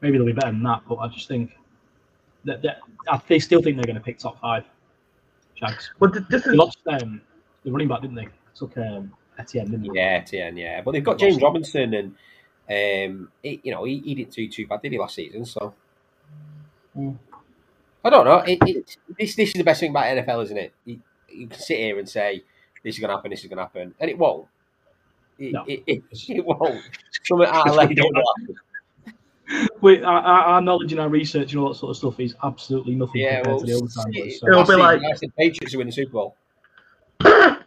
[0.00, 1.52] Maybe they'll be better than that, but I just think
[2.44, 4.64] that, that I they still think they're going to pick top five.
[5.54, 5.90] Jags.
[5.98, 7.20] But th- this They is lost um,
[7.64, 8.28] the running back, didn't they?
[8.54, 9.98] Took um, Etienne, didn't they?
[9.98, 10.82] Yeah, Etienne, yeah.
[10.82, 12.14] But they've got James Robinson, and
[12.68, 15.44] um, he, you know, he, he didn't do too bad, did he, last season?
[15.46, 15.74] So
[16.96, 17.16] Mm.
[18.06, 18.38] I don't know.
[18.38, 20.72] It, it, this this is the best thing about NFL, isn't it?
[20.84, 22.42] You, you can sit here and say
[22.84, 24.46] this is going to happen, this is going to happen, and it won't.
[25.38, 25.64] It, No.
[25.66, 26.80] it, it, it won't.
[27.24, 28.20] Something out of left We don't field know.
[28.22, 28.56] will happen.
[29.80, 32.34] We, our, our our knowledge and our research and all that sort of stuff is
[32.42, 34.04] absolutely nothing Yeah, compared well, to the overtime.
[34.12, 34.48] It, so.
[34.48, 36.36] It'll be season, like- I said Patriots to win the Super Bowl.
[37.20, 37.58] I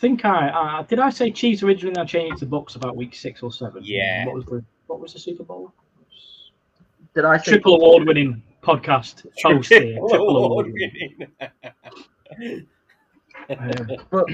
[0.00, 0.98] think I uh, did.
[0.98, 1.90] I say Chiefs originally.
[1.90, 3.82] and I changed it to Bucs about week six or seven.
[3.84, 4.26] Yeah.
[4.26, 5.72] What was the What was the Super Bowl?
[7.14, 9.98] did I say Triple award winning podcast host here.
[10.08, 10.72] Triple award.
[13.48, 14.26] Um, But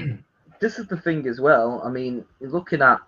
[0.59, 1.81] this is the thing as well.
[1.85, 2.99] I mean, looking at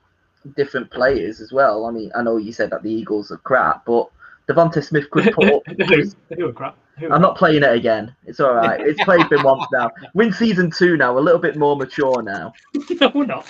[0.56, 1.86] different players as well.
[1.86, 4.10] I mean, I know you said that the Eagles are crap, but
[4.48, 5.64] DeVonta Smith could put up.
[6.30, 6.78] they were crap.
[7.00, 8.16] They I'm not playing it again.
[8.26, 8.80] It's all right.
[8.80, 9.92] It's played been once now.
[10.14, 11.18] Win season two now.
[11.18, 12.54] A little bit more mature now.
[13.02, 13.46] no, we're not.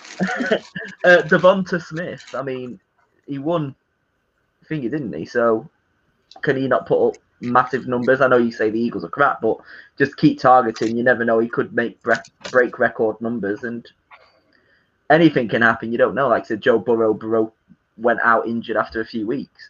[1.03, 2.23] Uh, DeVonta Smith.
[2.33, 2.79] I mean,
[3.27, 3.75] he won
[4.69, 5.25] thingy, didn't he?
[5.25, 5.69] So
[6.41, 8.21] can he not put up massive numbers?
[8.21, 9.57] I know you say the Eagles are crap, but
[9.97, 10.97] just keep targeting.
[10.97, 11.39] You never know.
[11.39, 12.13] He could make bre-
[12.51, 13.87] break record numbers, and
[15.09, 15.91] anything can happen.
[15.91, 16.27] You don't know.
[16.27, 17.53] Like I said, Joe Burrow, Burrow
[17.97, 19.69] went out injured after a few weeks.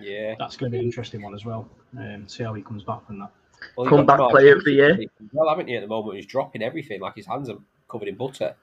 [0.00, 0.34] Yeah.
[0.38, 1.68] That's going to be an interesting one as well.
[1.96, 3.30] Um, see how he comes back from that.
[3.76, 4.98] Well, you've Comeback got Ja'Marr player of Chase the year.
[5.32, 6.16] Well, haven't you, at the moment?
[6.16, 7.00] He's dropping everything.
[7.00, 8.54] Like his hands are covered in butter.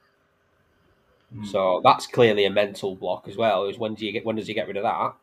[1.34, 1.46] Mm.
[1.46, 3.66] So that's clearly a mental block as well.
[3.66, 5.14] Is when do you get when does he get rid of that?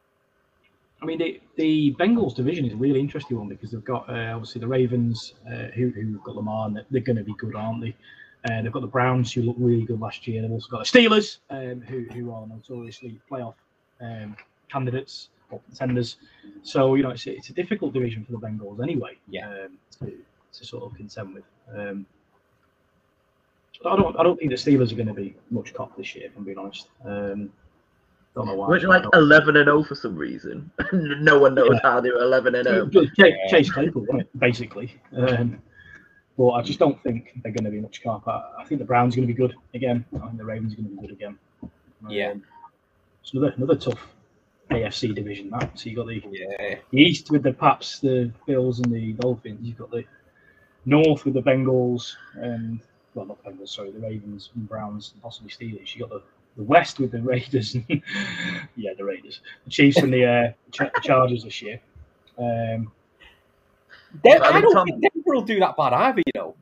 [1.03, 4.31] I mean, the, the Bengals division is a really interesting one because they've got uh,
[4.35, 7.81] obviously the Ravens, uh, who, who've got Lamar, and they're going to be good, aren't
[7.81, 7.93] they?
[8.49, 10.41] Uh, they've got the Browns, who looked really good last year.
[10.41, 13.55] They've also got the Steelers, um, who, who are notoriously playoff
[14.01, 14.35] um,
[14.71, 16.15] candidates or contenders.
[16.61, 19.47] So, you know, it's, a- it's a difficult division for the Bengals anyway Yeah.
[19.49, 20.05] um, to,
[20.53, 21.43] to sort of contend with.
[21.75, 22.05] Um,
[23.85, 26.27] I don't, I don't think the Steelers are going to be much cop this year,
[26.27, 26.87] if I'm being honest.
[27.03, 27.49] Um,
[28.35, 28.67] don't know why.
[28.67, 30.71] Weren't you like 11 and 0 for some reason?
[30.93, 32.89] no one knows how they were 11 and oh.
[32.89, 33.05] 0.
[33.17, 34.99] Chase, Chase Claypool, wasn't basically.
[35.15, 35.61] Um,
[36.37, 38.27] but I just don't think they're going to be much carp.
[38.27, 40.03] I, I think the Browns are going to be good again.
[40.15, 41.37] I think the Ravens are going to be good again.
[41.61, 41.71] Um,
[42.09, 42.33] Yeah.
[43.21, 44.07] It's another another tough
[44.71, 45.49] AFC division.
[45.51, 46.75] That so you got the, Yeah.
[46.89, 49.59] the East with the Pats, the Bills, and the Dolphins.
[49.61, 50.03] You've got the
[50.85, 52.81] North with the Bengals and
[53.13, 55.95] well, not Bengals, sorry, the Ravens and Browns, and possibly Steelers.
[55.95, 56.23] You got the
[56.57, 57.75] the West with the Raiders.
[58.75, 61.79] Yeah, the Raiders, the Chiefs, and the uh, Ch- Chargers this year.
[62.37, 62.91] Um,
[64.23, 66.21] Den- I I don't Tom- think Denver will do that bad either.
[66.25, 66.55] You know.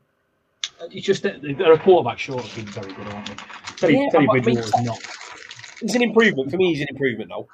[0.92, 3.36] It's just that they're a quarterback short of being very good, aren't they?
[3.78, 5.00] Teddy, Yeah, Teddy but I mean- Bridgewater is not.
[5.80, 6.74] He's an improvement for me.
[6.74, 7.48] He's an improvement though.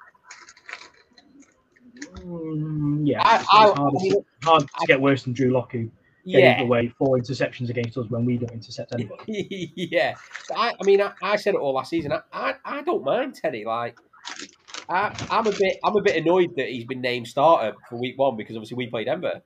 [2.25, 5.51] Mm, yeah, I- it's, I- it's hard, I mean, hard to get worse than Drew
[5.51, 5.89] Lock, who
[6.33, 6.61] gave Yeah.
[6.61, 9.71] away four interceptions against us when we don't intercept anybody.
[9.75, 10.15] yeah.
[10.55, 12.11] I, I mean, I, I said it all last season.
[12.11, 13.65] I, I, I don't mind Teddy.
[13.65, 13.97] Like,
[14.89, 18.17] I, I'm a bit, I'm a bit annoyed that he's been named starter for week
[18.17, 19.41] one because obviously we played Denver.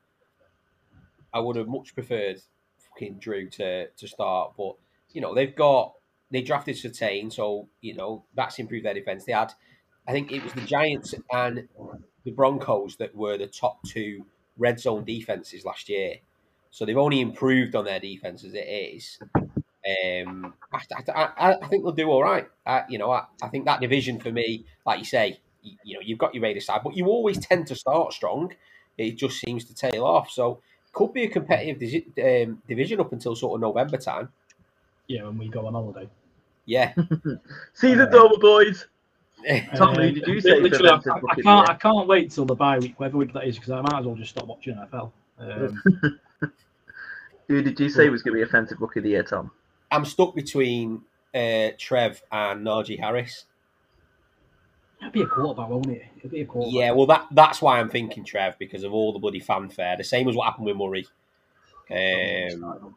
[1.34, 2.42] I would have much preferred
[2.90, 4.76] fucking Drew to to start, but
[5.12, 5.94] you know they've got
[6.30, 9.24] they drafted Surtain, so you know that's improved their defense.
[9.26, 9.54] They had,
[10.08, 11.68] I think it was the Giants and
[12.26, 14.26] the Broncos that were the top two
[14.58, 16.16] red zone defenses last year,
[16.72, 19.20] so they've only improved on their defense as it is.
[19.36, 20.80] Um, I,
[21.14, 22.48] I, I think they'll do all right.
[22.66, 25.94] I, you know, I, I think that division for me, like you say, you, you
[25.96, 28.54] know, you've got your Raiders side, but you always tend to start strong.
[28.98, 30.30] It just seems to tail off.
[30.32, 34.30] So it could be a competitive disi- um, division up until sort of November time.
[35.08, 36.08] Yeah, when we go on holiday.
[36.66, 36.94] Yeah.
[37.74, 38.88] Season's Uh, over, boys.
[39.76, 41.68] Tom, Uh, who did you say Literally, I, I, I rookie of the can't.
[41.68, 41.72] year?
[41.72, 44.06] I can't wait till the bye week, whatever week that is, because I might as
[44.06, 45.12] well just stop watching NFL.
[45.40, 45.82] Um,
[47.52, 49.52] Who did you say was going to be offensive rookie of the year, Tom?
[49.92, 51.02] I'm stuck between
[51.36, 53.44] uh, Trev and Najee Harris.
[55.02, 56.06] it'll be a quarterback, won't it?
[56.16, 56.74] It'll be a quarterback.
[56.74, 59.98] Yeah, well, that that's why I'm thinking Trev because of all the bloody fanfare.
[59.98, 61.06] The same as what happened with Murray.
[61.92, 62.96] Um,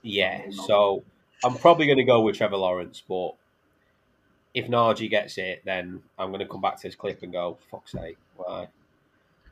[0.00, 1.04] yeah, so
[1.44, 3.32] I'm probably going to go with Trevor Lawrence, but
[4.54, 7.58] if Najee gets it, then I'm going to come back to this clip and go,
[7.70, 8.68] fuck's sake, why?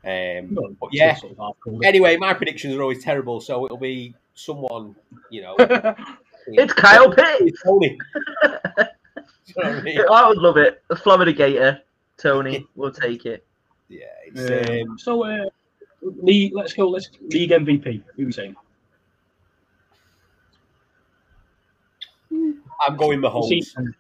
[0.05, 4.15] Um, No, but yeah, sort of anyway, my predictions are always terrible, so it'll be
[4.35, 4.97] someone,
[5.31, 5.57] you know.
[6.47, 7.63] It's Kyle Pitts.
[7.63, 7.99] Toney.
[9.47, 10.01] You know I mean?
[10.11, 10.83] I would love it.
[10.89, 11.81] The Florida Gator,
[12.17, 13.45] Toney, we'll take it.
[13.89, 15.45] Yeah, it's, Um, um, so, uh,
[16.03, 16.89] league, let's go.
[16.89, 18.03] Let's league MVP.
[18.17, 18.57] Who are we saying?
[22.87, 23.49] I'm going Mahomes.
[23.49, 23.95] Season.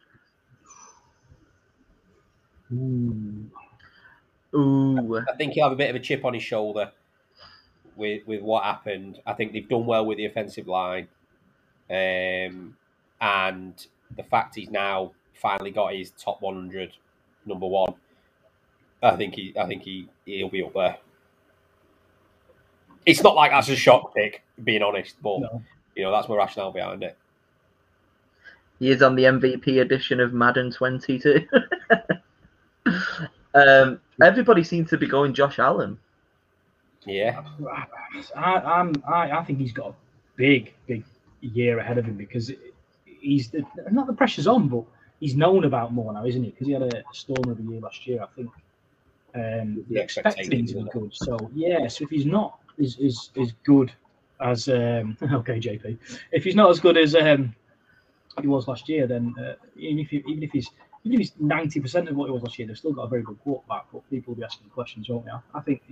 [4.54, 4.98] Ooh.
[4.98, 5.24] Ooh.
[5.28, 6.92] I think he'll have a bit of a chip on his shoulder
[7.96, 9.20] with with what happened.
[9.26, 11.08] I think they've done well with the offensive line,
[11.90, 12.76] um,
[13.20, 13.86] and
[14.16, 16.92] the fact he's now finally got his top 100
[17.46, 17.94] number one.
[19.02, 20.96] I think he, I think he, he'll be up there.
[23.04, 25.62] It's not like that's a shock pick, being honest, but No.
[25.96, 27.16] you know that's my rationale behind it.
[28.78, 31.46] He is on the MVP edition of Madden 22.
[33.54, 35.98] um, everybody seems to be going Josh Allen.
[37.04, 37.42] Yeah,
[38.36, 39.94] I, I'm, I, I think he's got a
[40.36, 41.04] big, big
[41.40, 42.52] year ahead of him because
[43.04, 44.84] he's the, not the pressure's on, but
[45.18, 46.50] he's known about more now, isn't he?
[46.50, 48.50] Because he had a storm of a year last year, I think.
[49.34, 51.14] Um, The they expected him to be good.
[51.14, 53.92] So yeah, so if he's not as as, as good
[54.40, 55.98] as um, okay, JP,
[56.32, 57.54] if he's not as good as um,
[58.40, 60.70] he was last year, then uh, even if he, even if he's
[61.04, 63.08] even if he's ninety percent of what he was last year, they've still got a
[63.08, 63.86] very good quarterback.
[63.92, 65.32] But people will be asking questions, won't they?
[65.54, 65.82] I, think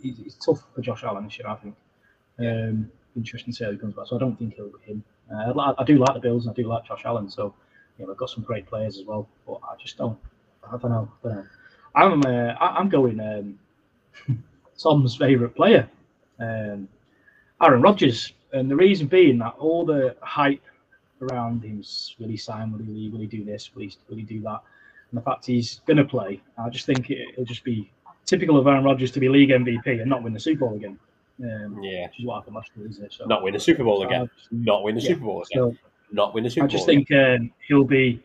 [0.00, 1.48] he's tough for Josh Allen this year.
[1.48, 1.74] I think.
[2.38, 4.06] Um, interesting to see how he comes back.
[4.06, 5.04] So I don't think he'll be him.
[5.32, 7.28] Uh, I, I do like the Bills and I do like Josh Allen.
[7.28, 7.54] So
[7.98, 9.28] you know they've got some great players as well.
[9.46, 10.18] But I just don't.
[10.66, 11.10] I don't know.
[11.24, 11.46] I don't know.
[11.94, 13.58] I'm uh, I, I'm going um,
[14.78, 15.88] Tom's favourite player,
[16.40, 16.88] um,
[17.62, 20.62] Aaron Rodgers, and the reason being that all the hype
[21.22, 21.82] around him,
[22.18, 22.72] will he sign?
[22.72, 23.12] Will he leave?
[23.12, 23.74] Will he do this?
[23.74, 24.62] Will he, will he do that?
[25.10, 27.90] And the fact he's going to play, I just think it, it'll just be
[28.24, 30.98] typical of Aaron Rodgers to be league MVP and not win the Super Bowl again.
[31.42, 32.06] Um, yeah.
[32.06, 33.12] which is what happened last year, isn't it?
[33.12, 34.30] So, Not win the Super Bowl so again.
[34.36, 35.72] Just- Not win the yeah, Super Bowl again.
[35.72, 35.76] So
[36.12, 36.68] Not win the Super Bowl.
[36.68, 38.22] I just think um, he'll be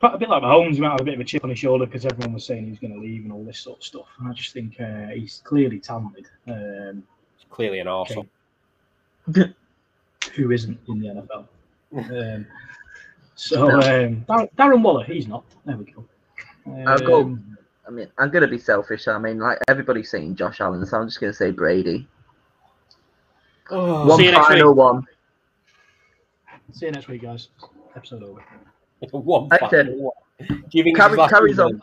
[0.00, 0.74] quite a bit like Mahomes.
[0.74, 2.64] He might have a bit of a chip on his shoulder because everyone was saying
[2.64, 4.06] he was going to leave and all this sort of stuff.
[4.18, 6.26] And I just think uh, he's clearly talented.
[6.46, 7.02] Um,
[7.38, 8.26] He's clearly an arsehole.
[10.34, 11.46] who isn't in the NFL?
[11.94, 12.46] Um,
[13.34, 15.44] so um, Dar- Darren Waller, he's not.
[15.64, 16.04] There we go.
[16.86, 19.08] I'll go- Um, I mean, I'm going to be selfish.
[19.08, 22.06] I mean, like everybody's saying Josh Allen, so I'm just going to say Brady.
[23.70, 25.04] Oh, One See you next final one.
[26.72, 27.48] See you next week, guys.
[27.96, 28.40] Episode over.
[29.10, 30.12] one I final said- one.
[30.48, 31.66] Do you think Carry- last carries season?
[31.66, 31.82] on.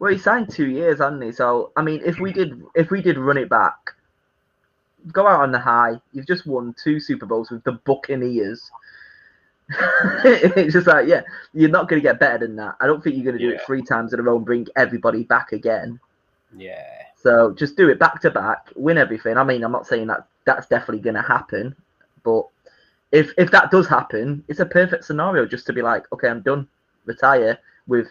[0.00, 1.32] Well, he signed two years, hasn't he?
[1.32, 3.74] So, I mean, if we did, if we did run it back,
[5.12, 6.00] go out on the high.
[6.12, 8.70] You've just won two Super Bowls with the Buccaneers.
[10.24, 12.76] it's just like, yeah, you're not going to get better than that.
[12.80, 13.56] I don't think you're going to do Yeah.
[13.60, 16.00] it three times in a row and bring everybody back again.
[16.56, 16.84] Yeah.
[17.16, 19.36] So just do it back to back, win everything.
[19.36, 21.74] I mean, I'm not saying that that's definitely going to happen,
[22.24, 22.46] but
[23.12, 26.42] if if that does happen, it's a perfect scenario just to be like, okay, I'm
[26.42, 26.68] done,
[27.06, 28.08] retire with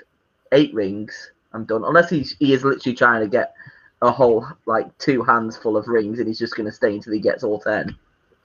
[0.52, 1.32] eight rings.
[1.54, 1.84] I'm done.
[1.86, 3.54] Unless he's he is literally trying to get
[4.02, 7.14] a whole like two hands full of rings, and he's just going to stay until
[7.14, 7.96] he gets all ten.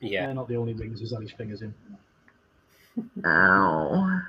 [0.01, 0.27] Yeah.
[0.27, 1.73] They're not the only rings he's had his fingers in.
[3.25, 4.21] Ow.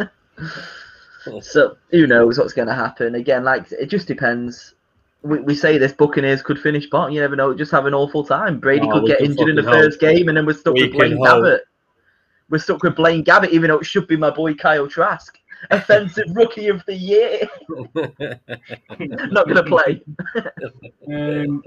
[1.40, 3.14] so who knows what's going to happen?
[3.14, 4.74] Again, like it just depends.
[5.22, 7.14] We, we say this Buccaneers could finish bottom.
[7.14, 7.54] You never know.
[7.54, 8.58] Just have an awful time.
[8.58, 10.84] Brady Oh, could get injured in the fucking first game, and then we're stuck We
[10.84, 11.44] with Blaine can hope.
[11.44, 11.58] Gabbert.
[12.50, 15.38] We're stuck with Blaine Gabbert, even though it should be my boy Kyle Trask,
[15.70, 17.48] offensive rookie of the year.
[17.94, 20.02] Not going to play.
[21.08, 21.62] Um,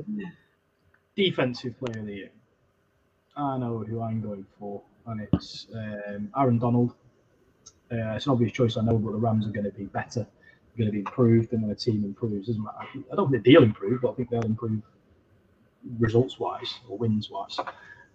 [1.16, 2.32] defensive player of the year.
[3.36, 6.94] I know who I'm going for, and it's um, Aaron Donald.
[7.92, 10.26] Uh, it's an obvious choice, I know, but the Rams are going to be better
[10.78, 12.78] going to be improved, and when a team improves, doesn't matter.
[13.12, 14.82] I don't think they'll improve, but I think they'll improve
[16.00, 17.60] results wise or wins wise.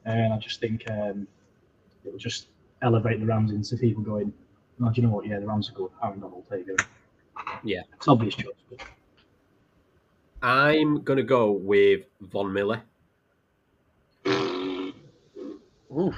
[0.05, 1.26] And I just think um,
[2.05, 2.49] it will just
[2.83, 4.33] elevate the Rams into people going,
[4.81, 5.26] no, do you know what?
[5.26, 5.91] Yeah, the Rams are good.
[6.03, 6.81] Aaron Donald, take it.
[7.62, 7.83] Yeah.
[7.95, 8.55] It's obvious choice.
[8.70, 8.81] But
[10.43, 12.83] I'm gonna go with Von Miller.
[15.97, 16.14] Oof.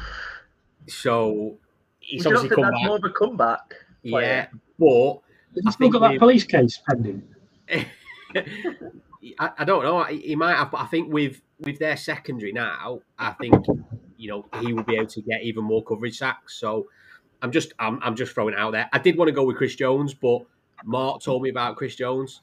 [0.89, 1.59] So
[2.01, 2.83] he's Would you obviously come back.
[2.85, 3.75] more of a comeback?
[4.03, 4.47] Yeah,
[4.79, 5.15] but
[5.55, 7.23] Has he still got that police case pending?
[9.39, 10.05] I, I don't know.
[10.05, 13.55] He he might have, but I think with with their secondary now, I think
[14.17, 16.59] you know he will be able to get even more coverage sacks.
[16.59, 16.89] So
[17.43, 18.89] I'm just I'm, I'm just throwing it out there.
[18.93, 20.43] I did want to go with Chris Jones, but
[20.85, 22.41] Mark told me about Chris Jones,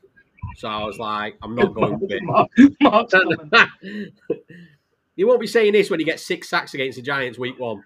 [0.58, 2.22] so I was like, I'm not going with it.
[2.24, 2.50] Mark-
[2.82, 3.14] Mark's
[5.16, 7.84] you won't be saying this when you get six sacks against the Giants week one.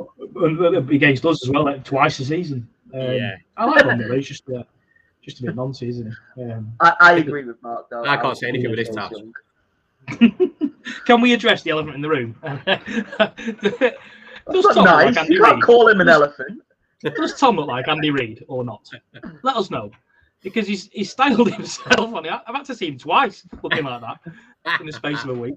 [0.00, 2.68] Uh, against us as well, like twice a season.
[2.94, 3.36] Um, Yeah.
[3.56, 4.16] I like Von Miller.
[4.16, 4.62] He's just uh,
[5.22, 6.42] just a bit nonsense, isn't he?
[6.44, 8.04] Um, I, I agree with Mark though.
[8.04, 10.20] I can't was say anything with this thinking touch.
[10.20, 10.74] Young.
[11.06, 12.34] Can we address the elephant in the room?
[14.48, 15.62] That's Does not Tom look like Andy you can't Reid?
[15.64, 16.62] call him an elephant.
[17.16, 18.88] Does Tom look like Andy Reid or not?
[19.42, 19.90] Let us know.
[20.42, 22.32] Because he's he's styled himself on it.
[22.32, 25.54] I've had to see him twice looking like that in the space of a week.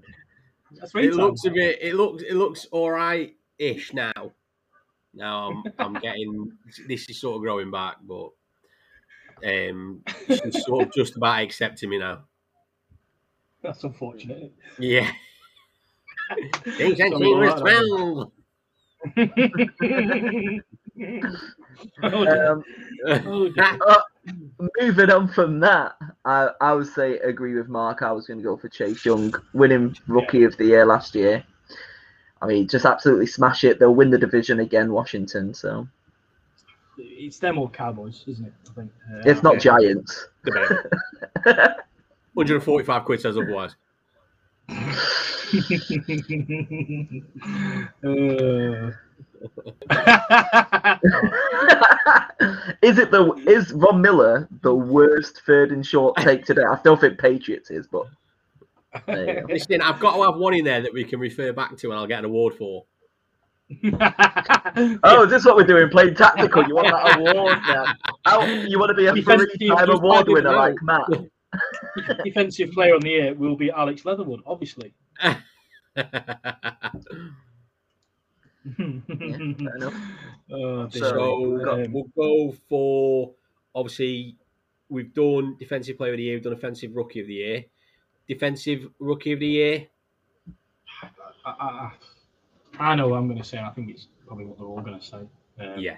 [0.88, 1.16] Three It times.
[1.18, 1.78] looks a bit.
[1.82, 2.22] It looks.
[2.22, 4.12] It looks all right ish now.
[5.14, 5.72] Now I'm.
[5.78, 6.52] I'm getting.
[6.88, 8.30] This is sort of growing back, but
[9.46, 12.24] um, she's sort of just about accepting me now.
[13.62, 14.52] That's unfortunate.
[14.78, 15.10] Yeah.
[16.64, 18.30] Things ain't Something
[22.02, 22.62] Um,
[23.06, 23.78] Oh, dear.
[24.80, 28.02] moving on from that, I, I would say agree with Mark.
[28.02, 31.42] I was going to go for Chase Young, winning Rookie of the Year last year.
[32.40, 33.78] I mean, just absolutely smash it.
[33.78, 35.54] They'll win the division again, Washington.
[35.54, 35.88] So
[36.98, 38.52] it's them or Cowboys, isn't it?
[38.70, 38.92] I think.
[39.12, 39.60] Uh, it's not yeah.
[39.60, 40.28] Giants.
[40.44, 40.78] Debate.
[42.34, 43.76] 145 quid says otherwise.
[44.68, 44.74] Uh,
[52.82, 56.62] is it the is Von Miller the worst third and short take today?
[56.62, 58.06] I still think Patriots is, but
[59.06, 59.52] there you go.
[59.52, 61.98] Listen, I've got to have one in there that we can refer back to and
[61.98, 62.84] I'll get an award for.
[65.04, 65.88] Oh, is this what we're doing?
[65.90, 66.66] Playing tactical?
[66.66, 68.64] You want that award now?
[68.66, 71.08] You want to be a three-time award winner like Matt?
[72.24, 74.92] defensive player on the year will be Alex Leatherwood, obviously.
[78.76, 79.94] Fair enough.
[80.50, 81.02] Oh, dear.
[81.02, 83.32] So Um, we'll go for
[83.74, 84.36] obviously
[84.88, 87.64] we've done defensive player of the year, we've done offensive rookie of the year,
[88.28, 89.86] defensive rookie of the year.
[91.44, 91.92] I, I,
[92.78, 93.58] I know what I'm going to say.
[93.58, 95.18] I think it's probably what they're all going to say.
[95.58, 95.96] Um, Yeah,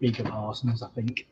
[0.00, 1.28] Micah Parsons, I think.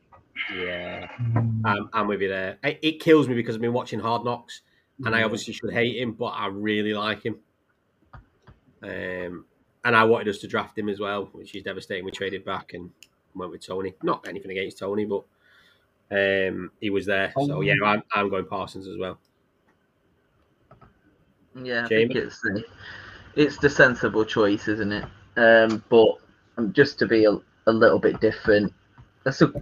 [0.54, 2.58] Yeah, Mm, I'm, I'm with you there.
[2.62, 4.62] It, it kills me because I've been watching Hard Knocks,
[5.04, 7.36] and I obviously should hate him, but I really like him.
[8.82, 9.44] Um,
[9.84, 12.04] and I wanted us to draft him as well, which is devastating.
[12.04, 12.90] We traded back and
[13.34, 13.94] went with Toney.
[14.02, 15.24] Not anything against Toney, but
[16.10, 17.32] um, he was there.
[17.38, 19.18] So yeah, I'm, I'm going Parsons as well.
[21.62, 22.14] Yeah, I Jamie?
[22.14, 22.64] think it's the,
[23.34, 25.04] it's the sensible choice, isn't it?
[25.36, 26.16] Um, but
[26.58, 27.32] um, just to be a,
[27.66, 28.72] a little bit different,
[29.24, 29.52] that's a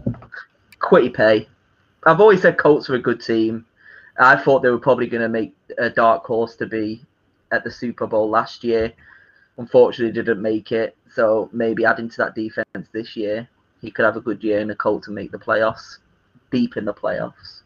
[0.84, 1.48] Kwity Paye.
[2.04, 3.64] I've always said Colts are a good team.
[4.18, 7.02] I thought they were probably going to make a dark horse to be
[7.50, 8.92] at the Super Bowl last year.
[9.56, 10.96] Unfortunately, didn't make it.
[11.12, 13.48] So maybe adding to that defense this year,
[13.80, 15.98] he could have a good year in the Colts and make the playoffs,
[16.50, 17.62] deep in the playoffs.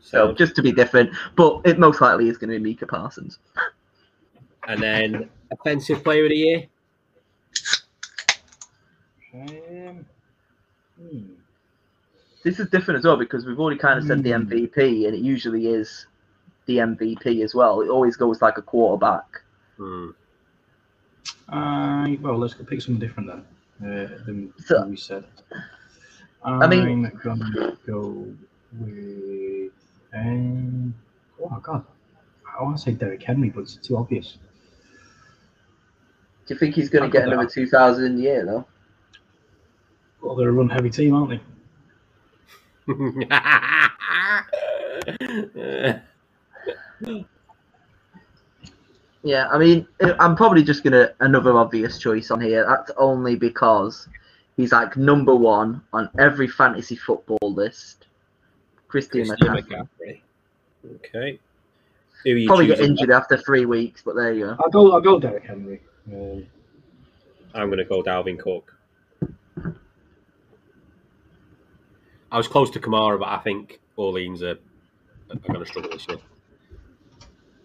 [0.00, 2.86] So So just to be different, but it most likely is going to be Micah
[2.86, 3.38] Parsons.
[4.68, 6.66] and then offensive player of the year.
[9.34, 9.48] Um,
[11.00, 11.20] hmm.
[12.44, 14.48] This is different as well because we've already kind of said the Hmm.
[14.48, 16.06] MVP, and it usually is
[16.66, 17.80] the MVP as well.
[17.80, 19.42] It always goes like a quarterback.
[19.76, 20.10] Hmm.
[21.48, 23.44] I well, let's go pick something different then.
[23.82, 25.24] Uh, than So- what we said.
[26.44, 28.26] I mean- I'm gonna go
[28.78, 29.72] with.
[30.14, 30.94] Um,
[31.42, 31.84] oh God,
[32.58, 34.38] I want to say Derrick Henry, but it's too obvious.
[36.46, 37.52] Do you think he's going to get put that another up.
[37.52, 38.66] 2,000 year though?
[40.20, 41.40] Well, they're a run heavy team, aren't they?
[49.22, 49.88] Yeah, I mean,
[50.20, 52.64] I'm probably just going to another obvious choice on here.
[52.64, 54.06] That's only because
[54.56, 58.06] he's like number one on every fantasy football list.
[58.86, 59.88] Christian Christian McCaffrey.
[60.00, 60.20] McCaffrey.
[60.94, 61.40] Okay.
[62.24, 62.92] You Probably get choosing?
[62.92, 64.56] injured after three weeks, but there you go.
[64.60, 64.92] I'll go.
[64.92, 65.80] I'll go Derrick Henry.
[66.12, 66.46] Um,
[67.52, 68.72] I'm going to go Dalvin Cook.
[72.30, 74.58] I was close to Kamara, but I think Orleans are,
[75.30, 76.18] are going to struggle this year.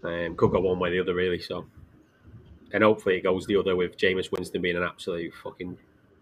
[0.04, 1.40] Um, could go one way or the other, really.
[1.40, 1.66] So,
[2.74, 5.78] and hopefully it goes the other with Jameis Winston being an absolute fucking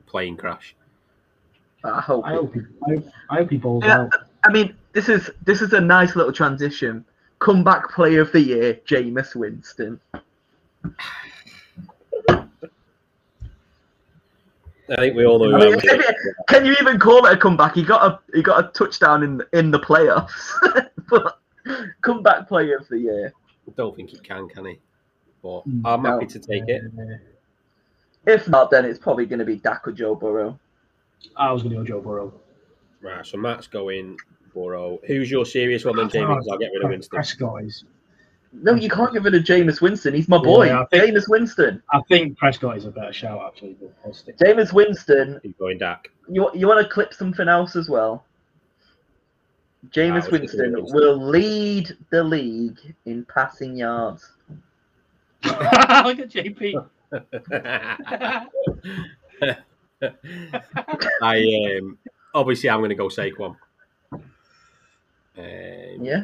[0.05, 0.75] plane crash.
[1.83, 2.25] I hope.
[2.25, 4.01] I hope he, I hope, I hope he balls Yeah.
[4.01, 4.13] out.
[4.43, 7.05] I mean, this is this is a nice little transition.
[7.39, 9.99] Comeback player of the year, Jameis Winston.
[14.91, 15.55] I think we all know.
[15.55, 16.01] I mean, I'm
[16.47, 17.75] can you even call it a comeback?
[17.75, 20.31] He got a he got a touchdown in in the playoffs,
[21.09, 21.39] but
[22.01, 23.33] comeback player of the year.
[23.67, 24.79] I don't think he can, can he?
[25.43, 26.11] But Mm, I'm no.
[26.11, 26.83] happy to take it.
[28.25, 30.59] If not, then it's probably going to be Dak or Joe Burrow.
[31.37, 32.33] I was going to go Joe Burrow.
[33.01, 34.17] Right, so Matt's going
[34.53, 34.99] Burrow.
[35.07, 36.25] Who's your serious one then, Jamie?
[36.35, 37.15] 'Cause I'll get rid of Winston.
[37.15, 37.85] Prescott is.
[38.51, 40.13] No, you can't get rid of Jameis Winston.
[40.15, 41.83] He's my boy, Yeah, think- Jameis Winston.
[41.93, 43.77] I think Prescott is a better shout actually.
[43.79, 43.91] But
[44.37, 45.39] Jameis Winston.
[45.43, 46.09] He's going Dak.
[46.27, 48.25] You you want to clip something else as well?
[49.83, 50.95] I Jameis was Winston Winston.
[50.95, 54.29] will lead the league in passing yards.
[55.43, 55.53] Look
[56.19, 56.85] at JP.
[61.21, 61.97] I um,
[62.33, 63.55] obviously I'm going to go Saquon.
[64.11, 66.23] Um, Yeah.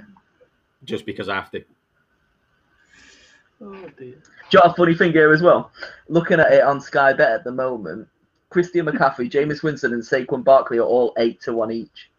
[0.84, 1.64] just because I have to.
[3.66, 4.14] Oh dear.
[4.14, 4.14] Do
[4.52, 5.72] you know a funny thing here as well?
[6.08, 8.08] Looking at it on Sky Bet at the moment,
[8.50, 12.10] Christian McCaffrey, Jameis Winston, and Saquon Barkley are all eight to one each.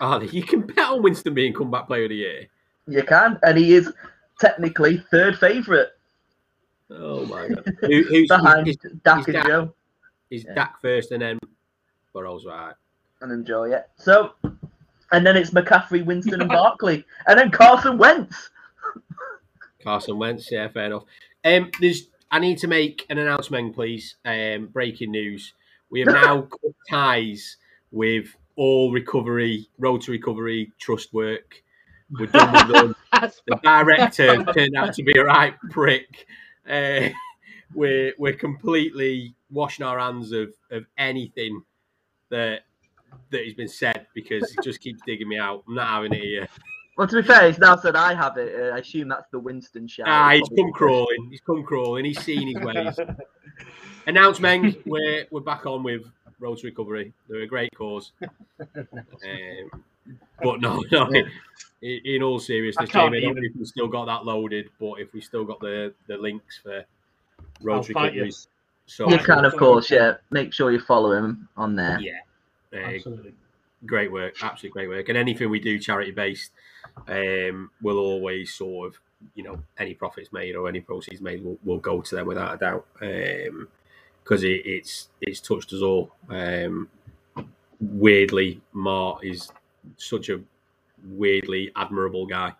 [0.00, 2.46] Oh, you can bet on Winston being comeback player of the year.
[2.88, 3.92] You can, and he is
[4.40, 5.88] technically third favourite
[6.90, 7.64] Oh my god!
[7.80, 9.74] Who, who's behind is, Dak is and Dak- Joe
[10.30, 10.54] is Yeah.
[10.54, 11.38] Dak first and then
[12.12, 12.74] Burrow's right?
[13.20, 13.88] and enjoy it.
[13.96, 14.34] So,
[15.12, 18.50] and then it's McCaffrey, Winston, and Barkley, and then Carson Wentz.
[19.84, 21.04] Carson Wentz, yeah, fair enough.
[21.44, 24.16] Um, there's, I need to make an announcement, please.
[24.24, 25.52] Um, breaking news:
[25.90, 27.58] we have now cut ties
[27.92, 31.62] with all recovery, road to recovery trust work.
[32.10, 32.96] We're done with them.
[33.46, 36.26] The director turned out to be a right prick.
[36.68, 37.08] Uh,
[37.74, 41.62] we're we're completely washing our hands of, of anything
[42.30, 42.62] that
[43.30, 45.62] that has been said because it just keeps digging me out.
[45.66, 46.48] I'm not having it here.
[46.96, 48.54] Well, to be fair, it's now said I have it.
[48.54, 50.06] Uh, I assume that's the Winston shout.
[50.08, 51.28] Ah, he's come crawling.
[51.30, 52.04] He's come crawling.
[52.04, 52.96] He's seen his ways.
[54.06, 56.02] Announcement: We're we're back on with
[56.38, 57.12] Road to Recovery.
[57.28, 58.12] They're a great cause.
[58.60, 59.82] Um,
[60.42, 61.08] but no, no.
[61.82, 64.68] In, in all seriousness, I can't Jamie, even- know if we still got that loaded,
[64.78, 66.84] but if we still got the the links for
[67.62, 67.98] Road to you.
[68.00, 68.32] Recovery,
[68.86, 70.14] so You can, of course, yeah.
[70.30, 71.98] Make sure you follow him on there.
[72.00, 72.18] yeah.
[72.72, 73.32] Uh, Absolutely.
[73.86, 75.08] great work, absolutely great work.
[75.08, 76.50] And anything we do charity based,
[77.08, 79.00] um, will always sort of,
[79.34, 82.54] you know, any profits made or any proceeds made will, will go to them without
[82.54, 82.86] a doubt.
[82.98, 86.12] Because it, it's it's touched us all.
[86.28, 86.88] Um,
[87.80, 89.50] weirdly, Mart is
[89.96, 90.40] such a
[91.06, 92.52] weirdly admirable guy.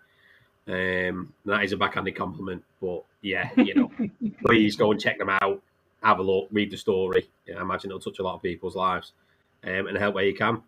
[0.67, 3.91] Um, that is a backhanded compliment, but yeah, you know,
[4.47, 5.61] please go and check them out,
[6.03, 7.29] have a look, read the story.
[7.47, 9.13] Yeah, I imagine it'll touch a lot of people's lives,
[9.65, 10.63] um, and help where you can.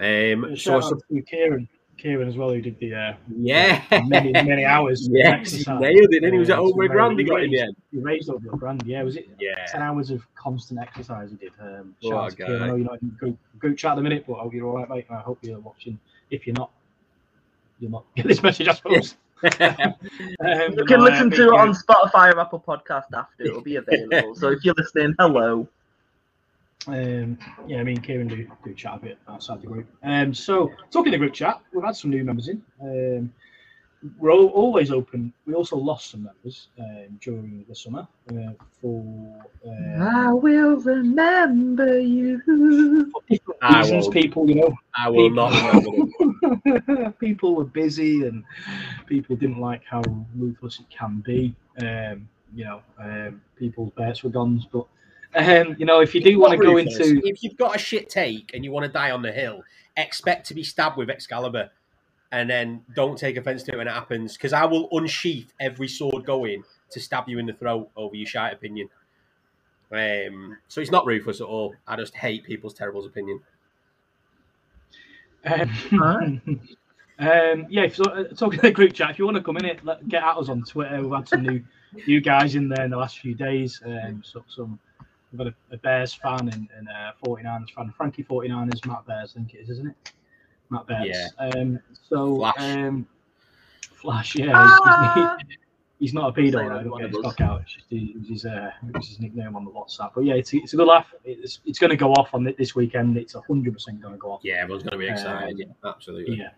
[0.00, 1.68] Um, so, Shout so out to Kieran,
[1.98, 5.06] Kieran as well, who did the uh, yeah, many many hours.
[5.06, 5.80] of yes, exercise.
[5.80, 6.22] nailed it.
[6.22, 7.18] Then he was at Uh, over a grand.
[7.18, 7.76] He he got in the end.
[7.92, 8.82] He raised over a grand.
[8.84, 9.28] Yeah, was it?
[9.38, 11.52] Yeah, Ten hours of constant exercise he did.
[11.60, 12.58] Um, What shout a out to Kieran.
[12.58, 12.64] guy.
[12.64, 14.66] I know you're not in group, group chat at the minute, but I hope you're
[14.66, 15.06] all right, mate.
[15.08, 15.98] and I hope you're watching.
[16.30, 16.70] If you're not,
[17.78, 19.16] you're not get this message, I suppose.
[19.44, 19.94] Um,
[20.76, 21.74] You can no, listen uh, to it on.
[21.74, 23.42] Spotify or Apple Podcast after.
[23.44, 24.34] It'll be available.
[24.36, 25.66] so if you're listening, hello.
[26.86, 29.86] Um, yeah, I mean, Kieran do, do chat a bit outside the group.
[30.02, 32.62] Um, so, talking the group chat, we've had some new members in.
[32.80, 33.32] Um,
[34.18, 35.32] we're all, always open.
[35.46, 39.04] We also lost some members um, during the summer uh, for,
[39.64, 42.40] uh, I will remember you.
[43.12, 44.04] for different I reasons.
[44.06, 44.14] won't.
[44.14, 48.42] People, you know, I will not remember people were busy and
[49.06, 50.02] people didn't like how
[50.34, 51.54] ruthless it can be.
[51.80, 54.86] Um, you know, um, people's bets were guns, but
[55.34, 57.08] um, you know, if you do want to go ruthless.
[57.08, 59.62] into if you've got a shit take and you want to die on the hill,
[59.96, 61.70] expect to be stabbed with Excalibur,
[62.32, 64.36] and then don't take offense to it when it happens.
[64.36, 68.26] Because I will unsheath every sword going to stab you in the throat over your
[68.26, 68.88] shite opinion.
[69.90, 71.74] Um, so it's not ruthless at all.
[71.86, 73.40] I just hate people's terrible opinion.
[75.44, 76.42] Um,
[77.18, 79.64] um, yeah, so, uh, talking to the group chat, if you want to come in
[79.66, 81.02] it, let, get at us on Twitter.
[81.02, 81.62] We've had some new
[82.06, 83.82] new guys in there in the last few days.
[83.84, 84.78] Um, so, some
[85.32, 87.92] we've got a, a Bears fan and, and a 49ers fan.
[87.96, 90.12] Frankie 49ers, Matt Bears, I think it is, isn't it?
[90.70, 91.08] Matt Bears.
[91.40, 91.48] Yeah.
[91.48, 91.78] Um,
[92.08, 92.54] so, Flash.
[92.58, 93.06] Um,
[93.94, 94.46] Flash, yeah.
[94.46, 95.36] he's- he's- Ah,
[95.98, 96.82] He's not a pedo, Say right?
[96.82, 97.40] Don't one get of his us.
[97.40, 97.60] out.
[97.60, 100.10] It's just it was his, uh, it was his nickname on the WhatsApp.
[100.16, 101.06] But yeah, it's, it's a good laugh.
[101.24, 103.16] It's, it's going to go off on it this weekend.
[103.16, 104.40] It's hundred percent going to go off.
[104.42, 105.52] Yeah, everyone's going to be excited.
[105.52, 106.38] Um, yeah, absolutely.
[106.38, 106.48] Yeah.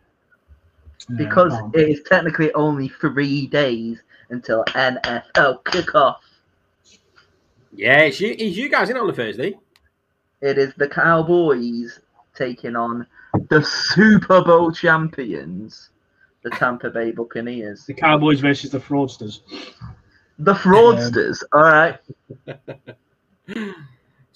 [1.10, 6.16] Um, Because can't- it is technically only three days until NFL kickoff.
[7.74, 9.54] Yeah, it's you, it's you guys in on the Thursday.
[10.40, 11.98] It is the Cowboys
[12.34, 13.06] taking on
[13.48, 15.90] the Super Bowl champions,
[16.42, 17.86] the Tampa Bay Buccaneers.
[17.86, 19.40] the Cowboys versus the fraudsters.
[20.38, 21.42] The fraudsters.
[21.52, 21.98] All right.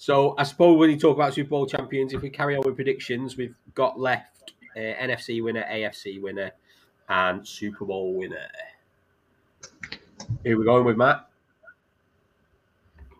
[0.01, 2.77] So I suppose when you talk about Super Bowl champions, if we carry on with
[2.77, 6.51] predictions, we've got left uh, NFC winner, AFC winner,
[7.09, 8.47] and Super Bowl winner.
[10.41, 11.28] Here we going with, Matt?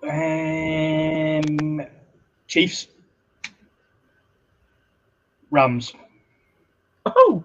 [0.04, 1.82] Um,
[2.47, 2.88] Chiefs.
[5.52, 5.93] Rams.
[7.06, 7.43] Oh,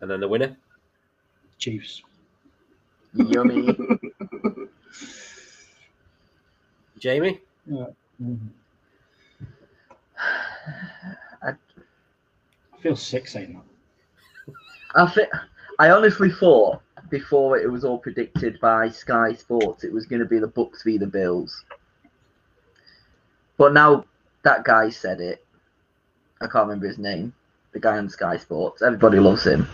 [0.00, 0.56] And then the winner?
[1.58, 2.02] Chiefs.
[3.14, 3.76] yummy.
[6.98, 7.40] Jamie?
[7.70, 8.48] Mhm.
[11.42, 13.64] I- I feel sick saying that.
[14.96, 15.28] I think
[15.78, 16.82] I honestly thought
[17.14, 20.82] before it was all predicted by Sky Sports it was going to be the Bucs
[20.84, 21.64] v the Bills,
[23.56, 24.04] but now
[24.42, 25.46] that guy said it.
[26.40, 27.32] I can't remember his name.
[27.72, 28.82] The guy on Sky Sports.
[28.82, 29.68] Everybody loves him.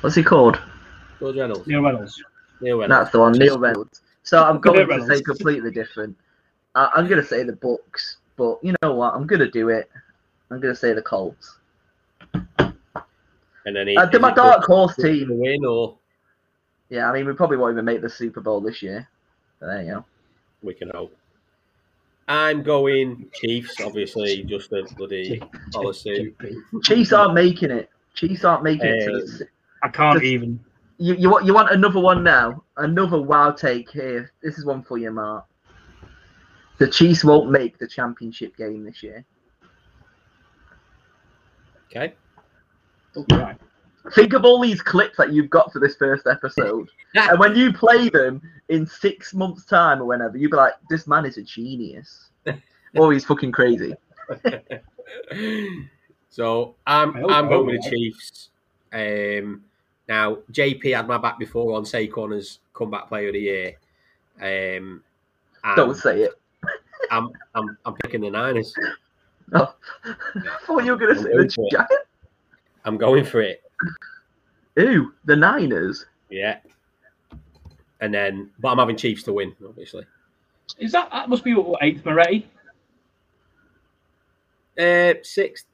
[0.00, 0.60] What's he called?
[1.20, 1.68] George Reynolds.
[1.68, 2.20] Neil Reynolds.
[2.60, 3.00] Neil Reynolds.
[3.00, 4.02] That's the one, Neil Reynolds.
[4.24, 6.16] So I'm going to say completely different.
[6.74, 9.14] I, I'm going to say the Bucs, but you know what?
[9.14, 9.88] I'm going to do it.
[10.50, 11.58] I'm going to say the Colts.
[12.34, 15.28] And then he, Uh, they're my dark horse team.
[15.30, 15.96] win, or
[16.92, 19.08] Yeah, I mean we probably won't even make the Super Bowl this year.
[19.58, 20.04] But there you go.
[20.62, 21.16] we can hope.
[22.28, 25.40] I'm going Chiefs, obviously, just a bloody
[25.72, 26.34] policy.
[26.82, 27.88] Chiefs aren't making it.
[28.14, 29.06] Chiefs aren't making it.
[29.06, 29.48] To Um, the,
[29.82, 30.60] I can't Just- even.
[30.98, 32.62] you, you want you want another one now?
[32.76, 34.30] Another wow take here.
[34.42, 35.46] This is one for you, Mark.
[36.76, 39.24] The Chiefs won't make the championship game this year.
[41.86, 42.12] Okay.
[43.30, 43.56] Right.
[44.14, 47.72] Think of all these clips that you've got for this first episode, and when you
[47.72, 51.42] play them in six months' time or whenever, you'll be like, "This man is a
[51.42, 52.30] genius,"
[52.96, 53.94] or he's fucking crazy.
[56.30, 57.90] so I'm I hope- I'm going hope with the.
[57.90, 58.48] Chiefs.
[58.92, 59.62] Um,
[60.08, 63.76] now JP had my back before on Saquon as comeback player of the year.
[64.40, 65.02] Um,
[65.76, 66.32] Don't say it.
[67.10, 68.74] I'm I'm I'm picking the Niners.
[69.52, 69.74] Oh.
[70.04, 70.14] I
[70.66, 71.68] thought you were gonna say the for.
[71.70, 71.94] Giants.
[72.84, 73.61] I'm going for it.
[74.76, 76.06] Ew, the Niners.
[76.30, 76.58] Yeah.
[78.00, 80.04] And then, but I'm having Chiefs to win, obviously.
[80.78, 82.48] Is that that must be what eighth Moretti?
[84.78, 85.66] Uh, sixth.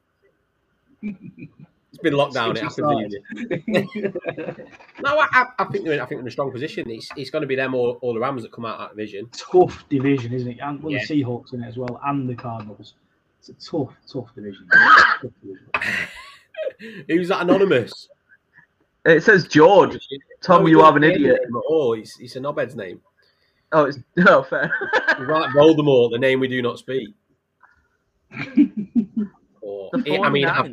[1.00, 2.56] It's been locked down.
[2.56, 4.12] It Sixth happens easy.
[5.00, 6.90] No, I, I, I think they're in, I think they're in a strong position.
[6.90, 8.96] It's it's going to be them or, or the Rams that come out of that
[8.96, 9.28] division.
[9.32, 10.58] tough division, isn't it?
[10.60, 11.04] And well, Yeah.
[11.06, 12.94] the Seahawks in it as well, and the Cardinals.
[13.40, 14.66] It's a tough, tough division.
[14.72, 15.68] Tough division.
[17.08, 18.08] Who's that anonymous?
[19.04, 19.98] It says George.
[20.42, 21.20] Tom, No, you he have an idiot.
[21.40, 21.94] name him at all.
[21.94, 23.00] It's, it's a knobhead's name.
[23.72, 24.72] Oh, it's oh fair.
[25.18, 27.08] He's like Voldemort, the name we do not speak.
[29.60, 30.66] Or, The I mean, I,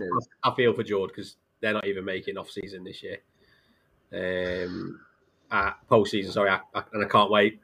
[0.43, 3.17] I feel for George because they're not even making off season this year.
[4.13, 5.01] Um,
[5.51, 7.59] uh, post season, sorry, I, I, and I can't wait.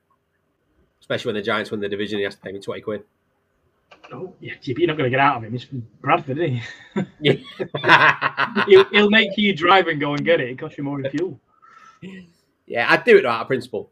[1.00, 3.04] Especially when the Giants win the division, he has to pay me twenty quid.
[4.14, 5.58] Oh, yeah, you're not going to get out of him.
[5.58, 6.62] From Bradford, isn't
[7.24, 7.46] he?
[8.68, 10.50] he'll, he'll make you drive and go and get it.
[10.50, 11.40] It costs you more in fuel.
[12.66, 13.92] Yeah, I'd do it out of principle.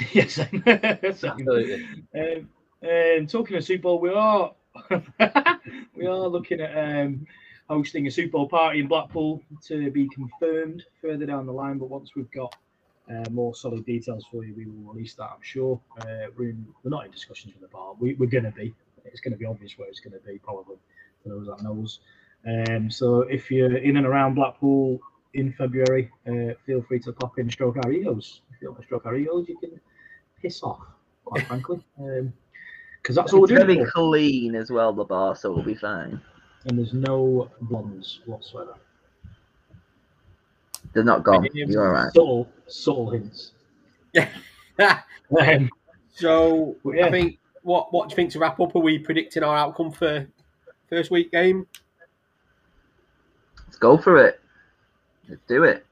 [0.12, 0.34] yes.
[0.34, 0.62] Same.
[0.66, 1.86] Absolutely.
[2.14, 2.48] Um,
[2.82, 4.52] um, talking of Super Bowl, we are
[5.96, 7.26] we are looking at um,
[7.68, 11.78] hosting a Super Bowl party in Blackpool to be confirmed further down the line.
[11.78, 12.54] But once we've got
[13.10, 15.24] uh, more solid details for you, we will release that.
[15.24, 15.80] I'm sure.
[16.00, 17.94] Uh, we're, in, we're not in discussions with the bar.
[17.98, 18.74] We, we're going to be.
[19.04, 20.76] It's going to be obvious where it's going to be, probably
[21.22, 22.00] for those that knows.
[22.46, 25.00] Um, so if you're in and around Blackpool
[25.34, 28.40] in February, uh, feel free to pop in, stroke our egos.
[28.50, 29.80] If you don't want to stroke our egos, you can
[30.42, 30.80] piss off.
[31.24, 31.84] Quite frankly.
[31.98, 32.32] Um,
[33.02, 33.66] because that's all we're doing.
[33.66, 33.90] very for.
[33.92, 36.20] clean as well, the bar, so we'll be fine.
[36.64, 38.74] And there's no blondes whatsoever.
[40.96, 41.46] They're not gone.
[41.52, 42.10] You're alright.
[42.14, 43.52] Subtle, subtle hints.
[44.78, 45.70] Um,
[46.14, 47.06] so yeah.
[47.06, 48.76] I think what what do you think to wrap up?
[48.76, 50.26] Are we predicting our outcome for
[50.90, 51.66] first week game?
[53.64, 54.38] Let's go for it.
[55.30, 55.86] Let's do it.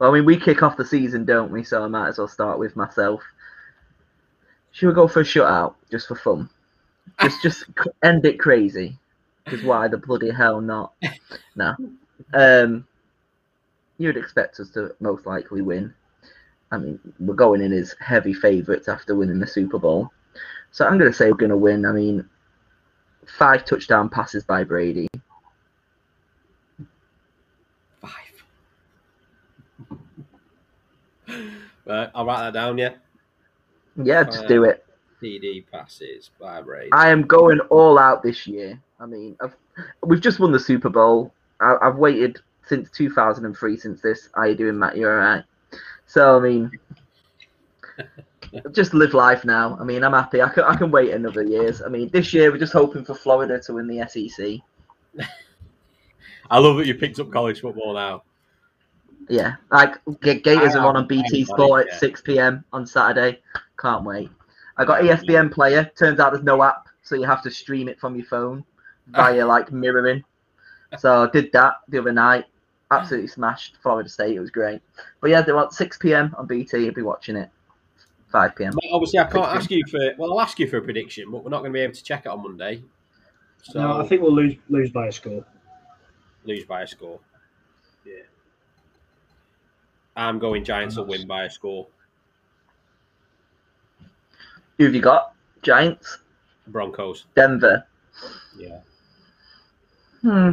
[0.00, 1.62] Well, I mean, we kick off the season, don't we?
[1.62, 3.22] So I might as well start with myself.
[4.72, 6.50] Should we go for a shutout just for fun?
[7.20, 7.64] Just, just
[8.02, 8.98] end it crazy.
[9.44, 10.92] Because why the bloody hell not?
[11.54, 11.76] No.
[12.32, 12.86] Um,
[13.98, 15.92] you'd expect us to most likely win.
[16.72, 20.10] I mean, we're going in as heavy favourites after winning the Super Bowl.
[20.72, 21.86] So I'm going to say we're going to win.
[21.86, 22.28] I mean,
[23.26, 25.06] five touchdown passes by Brady.
[28.00, 28.10] Five.
[31.86, 32.78] right, I'll write that down.
[32.78, 32.94] Yeah.
[34.02, 34.84] Yeah, just do it.
[35.22, 36.90] TD passes by Brady.
[36.92, 38.80] I am going all out this year.
[38.98, 39.54] I mean, I've,
[40.04, 41.32] we've just won the Super Bowl.
[41.60, 44.28] I, I've waited since 2003 since this.
[44.34, 44.96] How you doing, Matt?
[44.96, 45.44] You all right?
[46.06, 46.70] So I mean,
[48.72, 49.76] just live life now.
[49.80, 50.42] I mean, I'm happy.
[50.42, 51.82] I can I can wait another years.
[51.82, 55.26] I mean, this year we're just hoping for Florida to win the SEC.
[56.50, 58.22] I love that you picked up college football now.
[59.28, 62.64] Yeah, like Gators are on on BT Sport at 6 p.m.
[62.72, 63.40] on Saturday.
[63.78, 64.30] Can't wait.
[64.76, 65.90] I got ESPN Player.
[65.96, 68.64] Turns out there's no app, so you have to stream it from your phone
[69.08, 70.22] via like mirroring.
[70.98, 72.44] So I did that the other night.
[72.90, 74.36] Absolutely smashed Florida State.
[74.36, 74.80] It was great.
[75.20, 76.34] But yeah, they want 6 p.m.
[76.38, 76.84] on BT.
[76.84, 77.50] You'll be watching it.
[78.28, 78.72] 5 p.m.
[78.74, 79.98] Mate, Obviously, I can't ask you for.
[80.18, 82.02] Well, I'll ask you for a prediction, but we're not going to be able to
[82.02, 82.82] check it on Monday.
[83.62, 85.44] So No, I think we'll lose lose by a score.
[86.44, 87.18] lose by a score.
[88.04, 88.14] Yeah.
[90.16, 91.86] I'm going Giants will win by a score.
[94.78, 95.34] Who have you got?
[95.62, 96.18] Giants,
[96.66, 97.26] Broncos.
[97.34, 97.86] Denver.
[98.58, 98.80] Yeah.
[100.22, 100.52] Hmm.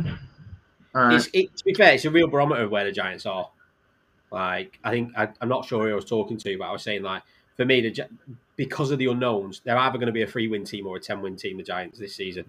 [0.95, 1.15] Alright.
[1.15, 3.49] It's, it, to be fair, it's a real barometer of where the Giants are.
[4.31, 6.83] Like, I think I, I'm not sure who I was talking to, but I was
[6.83, 7.23] saying like,
[7.57, 8.05] for me, the
[8.55, 11.35] because of the unknowns, they're either going to be a three-win team or a ten-win
[11.35, 11.57] team.
[11.57, 12.45] The Giants this season,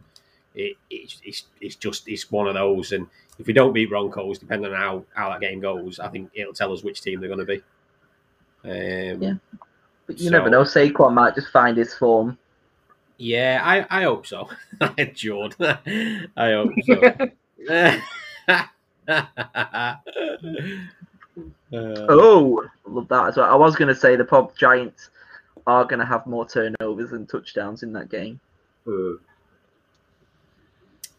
[0.54, 2.92] it, it's, it's it's just it's one of those.
[2.92, 3.06] And
[3.38, 6.52] if we don't beat Broncos, depending on how, how that game goes, I think it'll
[6.52, 7.62] tell us which team they're going to be.
[8.64, 9.34] Um, Yeah.
[10.06, 10.62] But you so- never know.
[10.62, 12.38] Saquon might just find his form.
[13.18, 14.48] Yeah, I, I hope so.
[15.14, 15.54] Jord.
[15.60, 17.12] I hope so.
[21.74, 23.50] Oh, love that as well.
[23.50, 25.08] I was going to say the Pop Giants
[25.66, 28.38] are going to have more turnovers than touchdowns in that game.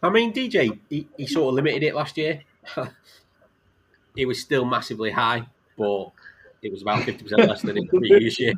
[0.02, 2.42] I mean, DJ, he, he sort of limited it last year.
[4.16, 5.46] it was still massively high,
[5.76, 6.12] but
[6.62, 8.54] it was about 50% less than in the previous year.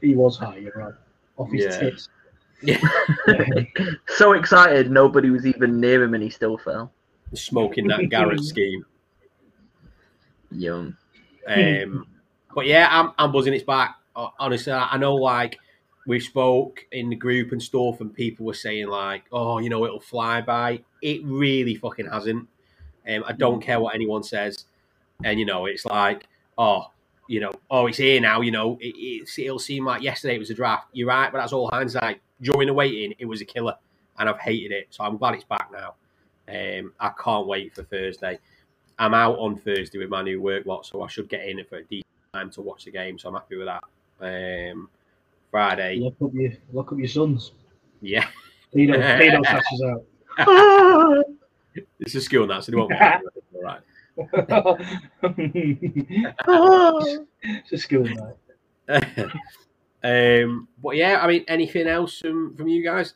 [0.00, 0.94] He was high, you're right.
[1.36, 1.78] Off his Yeah.
[1.80, 2.08] tits.
[4.08, 6.92] so excited, nobody was even near him, and he still fell.
[7.34, 8.84] Smoking that Garrett scheme.
[10.50, 10.96] Young.
[11.46, 12.06] Um,
[12.54, 13.96] but yeah, I'm, I'm buzzing it's back.
[14.14, 15.58] Honestly, I I know like
[16.06, 19.84] we spoke in the group and stuff, and people were saying like, "Oh, you know,
[19.84, 22.48] it'll fly by." It really fucking hasn't.
[23.08, 24.66] Um, I don't care what anyone says,
[25.24, 26.26] and you know, it's like,
[26.58, 26.86] oh,
[27.28, 28.40] you know, oh, it's here now.
[28.40, 30.88] You know, it, it's, it'll seem like yesterday it was a draft.
[30.92, 32.20] You're right, but that's all hindsight.
[32.40, 33.76] During the waiting, it was a killer,
[34.18, 34.88] and I've hated it.
[34.90, 35.94] So I'm glad it's back now.
[36.48, 38.38] Um, I can't wait for Thursday.
[38.98, 41.76] I'm out on Thursday with my new work lot, so I should get in for
[41.76, 43.18] a decent time to watch the game.
[43.18, 43.84] So I'm happy with that.
[44.20, 44.88] Um,
[45.50, 47.52] Friday, Lock up your up your sons.
[48.00, 48.26] yeah,
[48.74, 50.04] Pedo pedo sashes out.
[52.00, 52.92] it's a school now, so they won't.
[53.54, 53.80] All right.
[57.42, 58.36] it's a school night.
[60.04, 63.14] um, but yeah, I mean, anything else from, from you guys?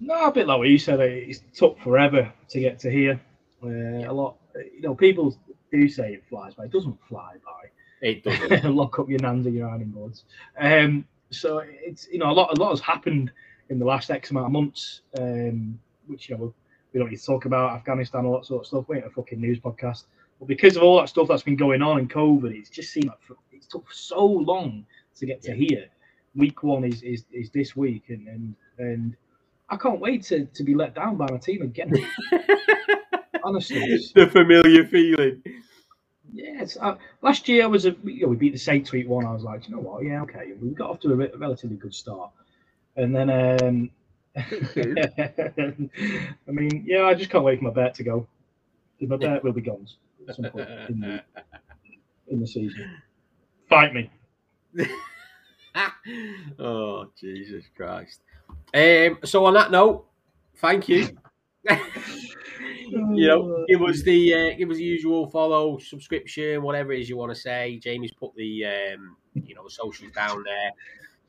[0.00, 1.00] No, a bit like what you said.
[1.00, 3.20] It took forever to get to here.
[3.62, 5.36] Uh, a lot, you know, people
[5.72, 6.64] do say it flies by.
[6.64, 8.06] It doesn't fly by.
[8.06, 8.74] It doesn't.
[8.74, 10.24] Lock up your nans and your ironing boards.
[10.58, 12.56] Um, so it's you know a lot.
[12.56, 13.32] A lot has happened
[13.70, 16.54] in the last X amount of months, um, which you know
[16.92, 18.84] we don't need to talk about Afghanistan, all that sort of stuff.
[18.88, 20.04] We ain't a fucking news podcast.
[20.38, 23.06] But because of all that stuff that's been going on in COVID, it's just seemed
[23.06, 24.84] like it took so long
[25.16, 25.88] to get to here.
[26.34, 29.16] Week one is is, is this week, and and and
[29.68, 31.92] I can't wait to, to be let down by my team again.
[33.44, 35.42] Honestly, it's- the familiar feeling.
[36.32, 39.24] Yes, uh, last year was a you know, we beat the Saints week one.
[39.24, 40.04] I was like, you know what?
[40.04, 42.30] Yeah, okay, we got off to a, re- relatively good start,
[42.96, 43.90] and then um,
[44.36, 45.76] I
[46.48, 48.26] mean, yeah, I just can't wait for my bet to go.
[49.00, 49.86] My bet will be gone
[50.28, 51.22] at some point in the,
[52.28, 52.90] in the season.
[53.68, 54.10] Fight me.
[56.58, 58.20] oh Jesus Christ!
[58.74, 60.06] Um, so on that note,
[60.56, 61.08] thank you.
[61.68, 67.08] you know, it was the uh, it was the usual follow, subscription, whatever it is
[67.08, 67.78] you want to say.
[67.82, 70.70] Jamie's put the um, you know the socials down there.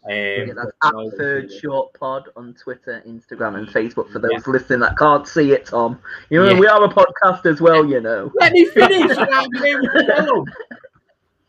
[0.08, 4.46] Yeah, Um, that's at know, Third Short Pod on Twitter, Instagram, and Facebook for those
[4.48, 6.00] listening that can't see it, Tom.
[6.30, 6.60] You know, Yeah.
[6.60, 8.32] we are a podcast as well, you know.
[8.40, 9.18] Let me finish.
[9.18, 10.46] I'll be able to tell 'em.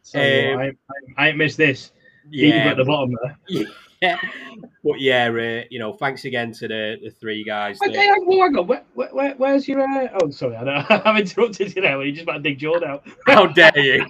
[0.03, 0.73] So, Um, I, I,
[1.19, 1.93] I ain't missed this.
[2.31, 3.66] Yeah, Even at the bottom there.
[4.85, 7.79] but yeah, uh, you know, thanks again to the, the three guys.
[7.81, 8.67] that- Okay, hang on, hang on.
[8.67, 9.81] Where, where, where, where's your?
[9.81, 10.09] Uh...
[10.23, 10.85] Oh, sorry, I know.
[11.05, 12.01] I've interrupted you now.
[12.01, 13.05] You just about to dig Jordan out.
[13.27, 14.07] How dare you?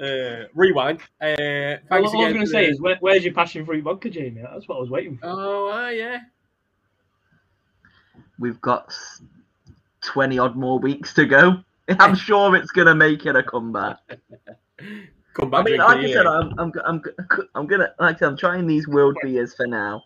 [0.00, 1.00] uh, rewind.
[1.20, 3.34] Uh, Well, thanks what I was going to to say the- is, where, where's your
[3.34, 4.42] passion fruit vodka, Jamie?
[4.42, 5.26] That's what I was waiting for.
[5.26, 6.18] oh, ah, yeah.
[8.38, 8.92] We've got
[10.02, 11.58] 20 odd more weeks to go.
[11.88, 13.98] I'm sure it's going to make it a comeback.
[15.36, 16.26] Come I mean, like I said.
[16.26, 17.02] I'm, I'm, I'm,
[17.54, 19.96] I'm gonna, like I said, I'm trying these world beers for now,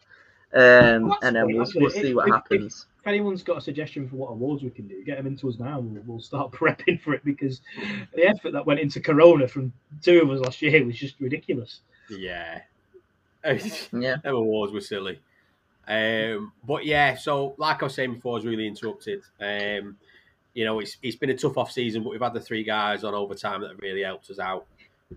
[0.55, 2.87] um, and then we'll, we'll see what If- if- happens.
[3.01, 5.59] If anyone's got a suggestion for what awards we can do, get them into us
[5.59, 5.81] now.
[5.81, 7.63] We'll, we'll start prepping for it because
[8.15, 9.73] the effort that went into Corona from
[10.03, 11.81] two of us last year was just ridiculous.
[12.11, 12.61] Yeah.
[13.45, 15.19] Yeah, Them awards were silly.
[15.89, 19.23] Um, but yeah, so like I was saying before, I was really interrupted.
[19.41, 19.97] Um,
[20.53, 23.03] you know, it's it's been a tough off season, but we've had the three guys
[23.03, 24.67] on overtime that really helped us out.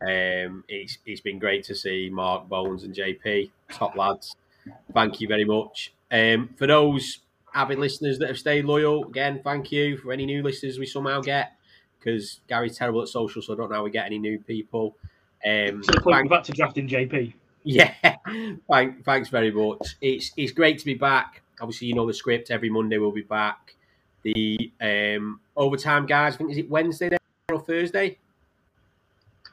[0.01, 4.35] Um, it's it's been great to see Mark Bones and JP, top lads.
[4.93, 5.93] Thank you very much.
[6.11, 7.19] Um, for those
[7.53, 9.97] avid listeners that have stayed loyal, again, thank you.
[9.97, 11.53] For any new listeners we somehow get,
[11.99, 14.95] because Gary's terrible at social, so I don't know how we get any new people.
[15.45, 17.33] Um, To the point thank- had to drafting JP.
[17.63, 17.93] yeah,
[18.71, 19.95] Thank, thanks very much.
[20.01, 21.41] It's it's great to be back.
[21.61, 22.49] Obviously, you know the script.
[22.51, 23.75] Every Monday we'll be back.
[24.23, 26.33] The um, overtime guys.
[26.35, 27.15] I think is it Wednesday
[27.51, 28.17] or Thursday?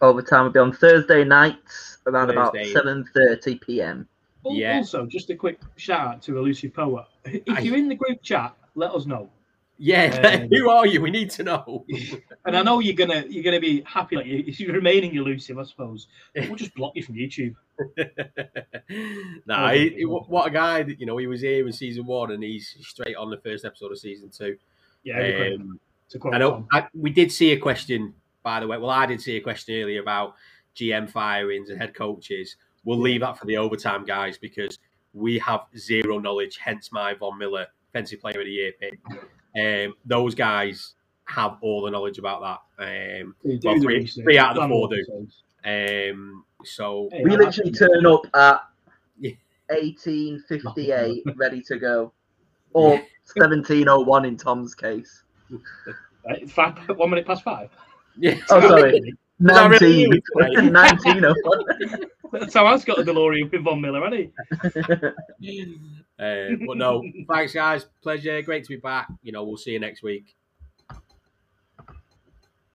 [0.00, 4.08] Overtime will be on Thursday nights around about 7:30 p.m.
[4.44, 4.78] Yeah.
[4.78, 7.04] Also, just a quick shout out to Elusive Poet.
[7.24, 7.60] If Aye.
[7.60, 9.30] you're in the group chat, let us know.
[9.76, 10.40] Yeah.
[10.42, 11.00] Um, Who are you?
[11.00, 11.84] We need to know.
[12.46, 15.62] And I know you're gonna you're gonna be happy that you, you're remaining elusive, I
[15.62, 16.06] suppose.
[16.34, 17.54] But we'll just block you from YouTube.
[19.46, 20.82] nah, he, he- what a guy!
[20.82, 23.66] that, You know, he was here in season one, and he's straight on the first
[23.66, 24.56] episode of season two.
[25.04, 25.78] Yeah, um,
[26.08, 26.66] to I know.
[26.72, 28.78] I, we did see a question, by the way.
[28.78, 30.34] Well, I did see a question earlier about
[30.76, 32.56] GM firings and head coaches.
[32.84, 34.78] We'll leave that for the overtime guys because
[35.12, 36.56] we have zero knowledge.
[36.56, 38.98] Hence my Von Miller Defensive Player of the Year pick.
[39.58, 43.20] Um, those guys have all the knowledge about that.
[43.22, 45.28] Um, well, three- three out of the four do.
[45.64, 48.62] um, so Hey, We I- literally turn up at
[49.20, 49.32] Yeah.
[49.70, 52.12] 18:58, ready to go,
[52.72, 53.00] or
[53.36, 55.22] 17:01 in Tom's case.
[56.26, 57.70] Right, five, one minute past five.
[58.18, 58.38] Yeah.
[58.50, 59.14] Oh, sorry.
[59.40, 60.96] that really 19, right?
[61.04, 62.06] 19:01.
[62.32, 64.30] That's how I've got a DeLorean with Von Miller, hasn't
[65.40, 65.84] he?
[66.20, 67.02] Uh, but no,
[67.32, 67.86] thanks guys.
[68.02, 68.42] Pleasure.
[68.42, 69.08] Great to be back.
[69.22, 70.36] You know, we'll see you next week.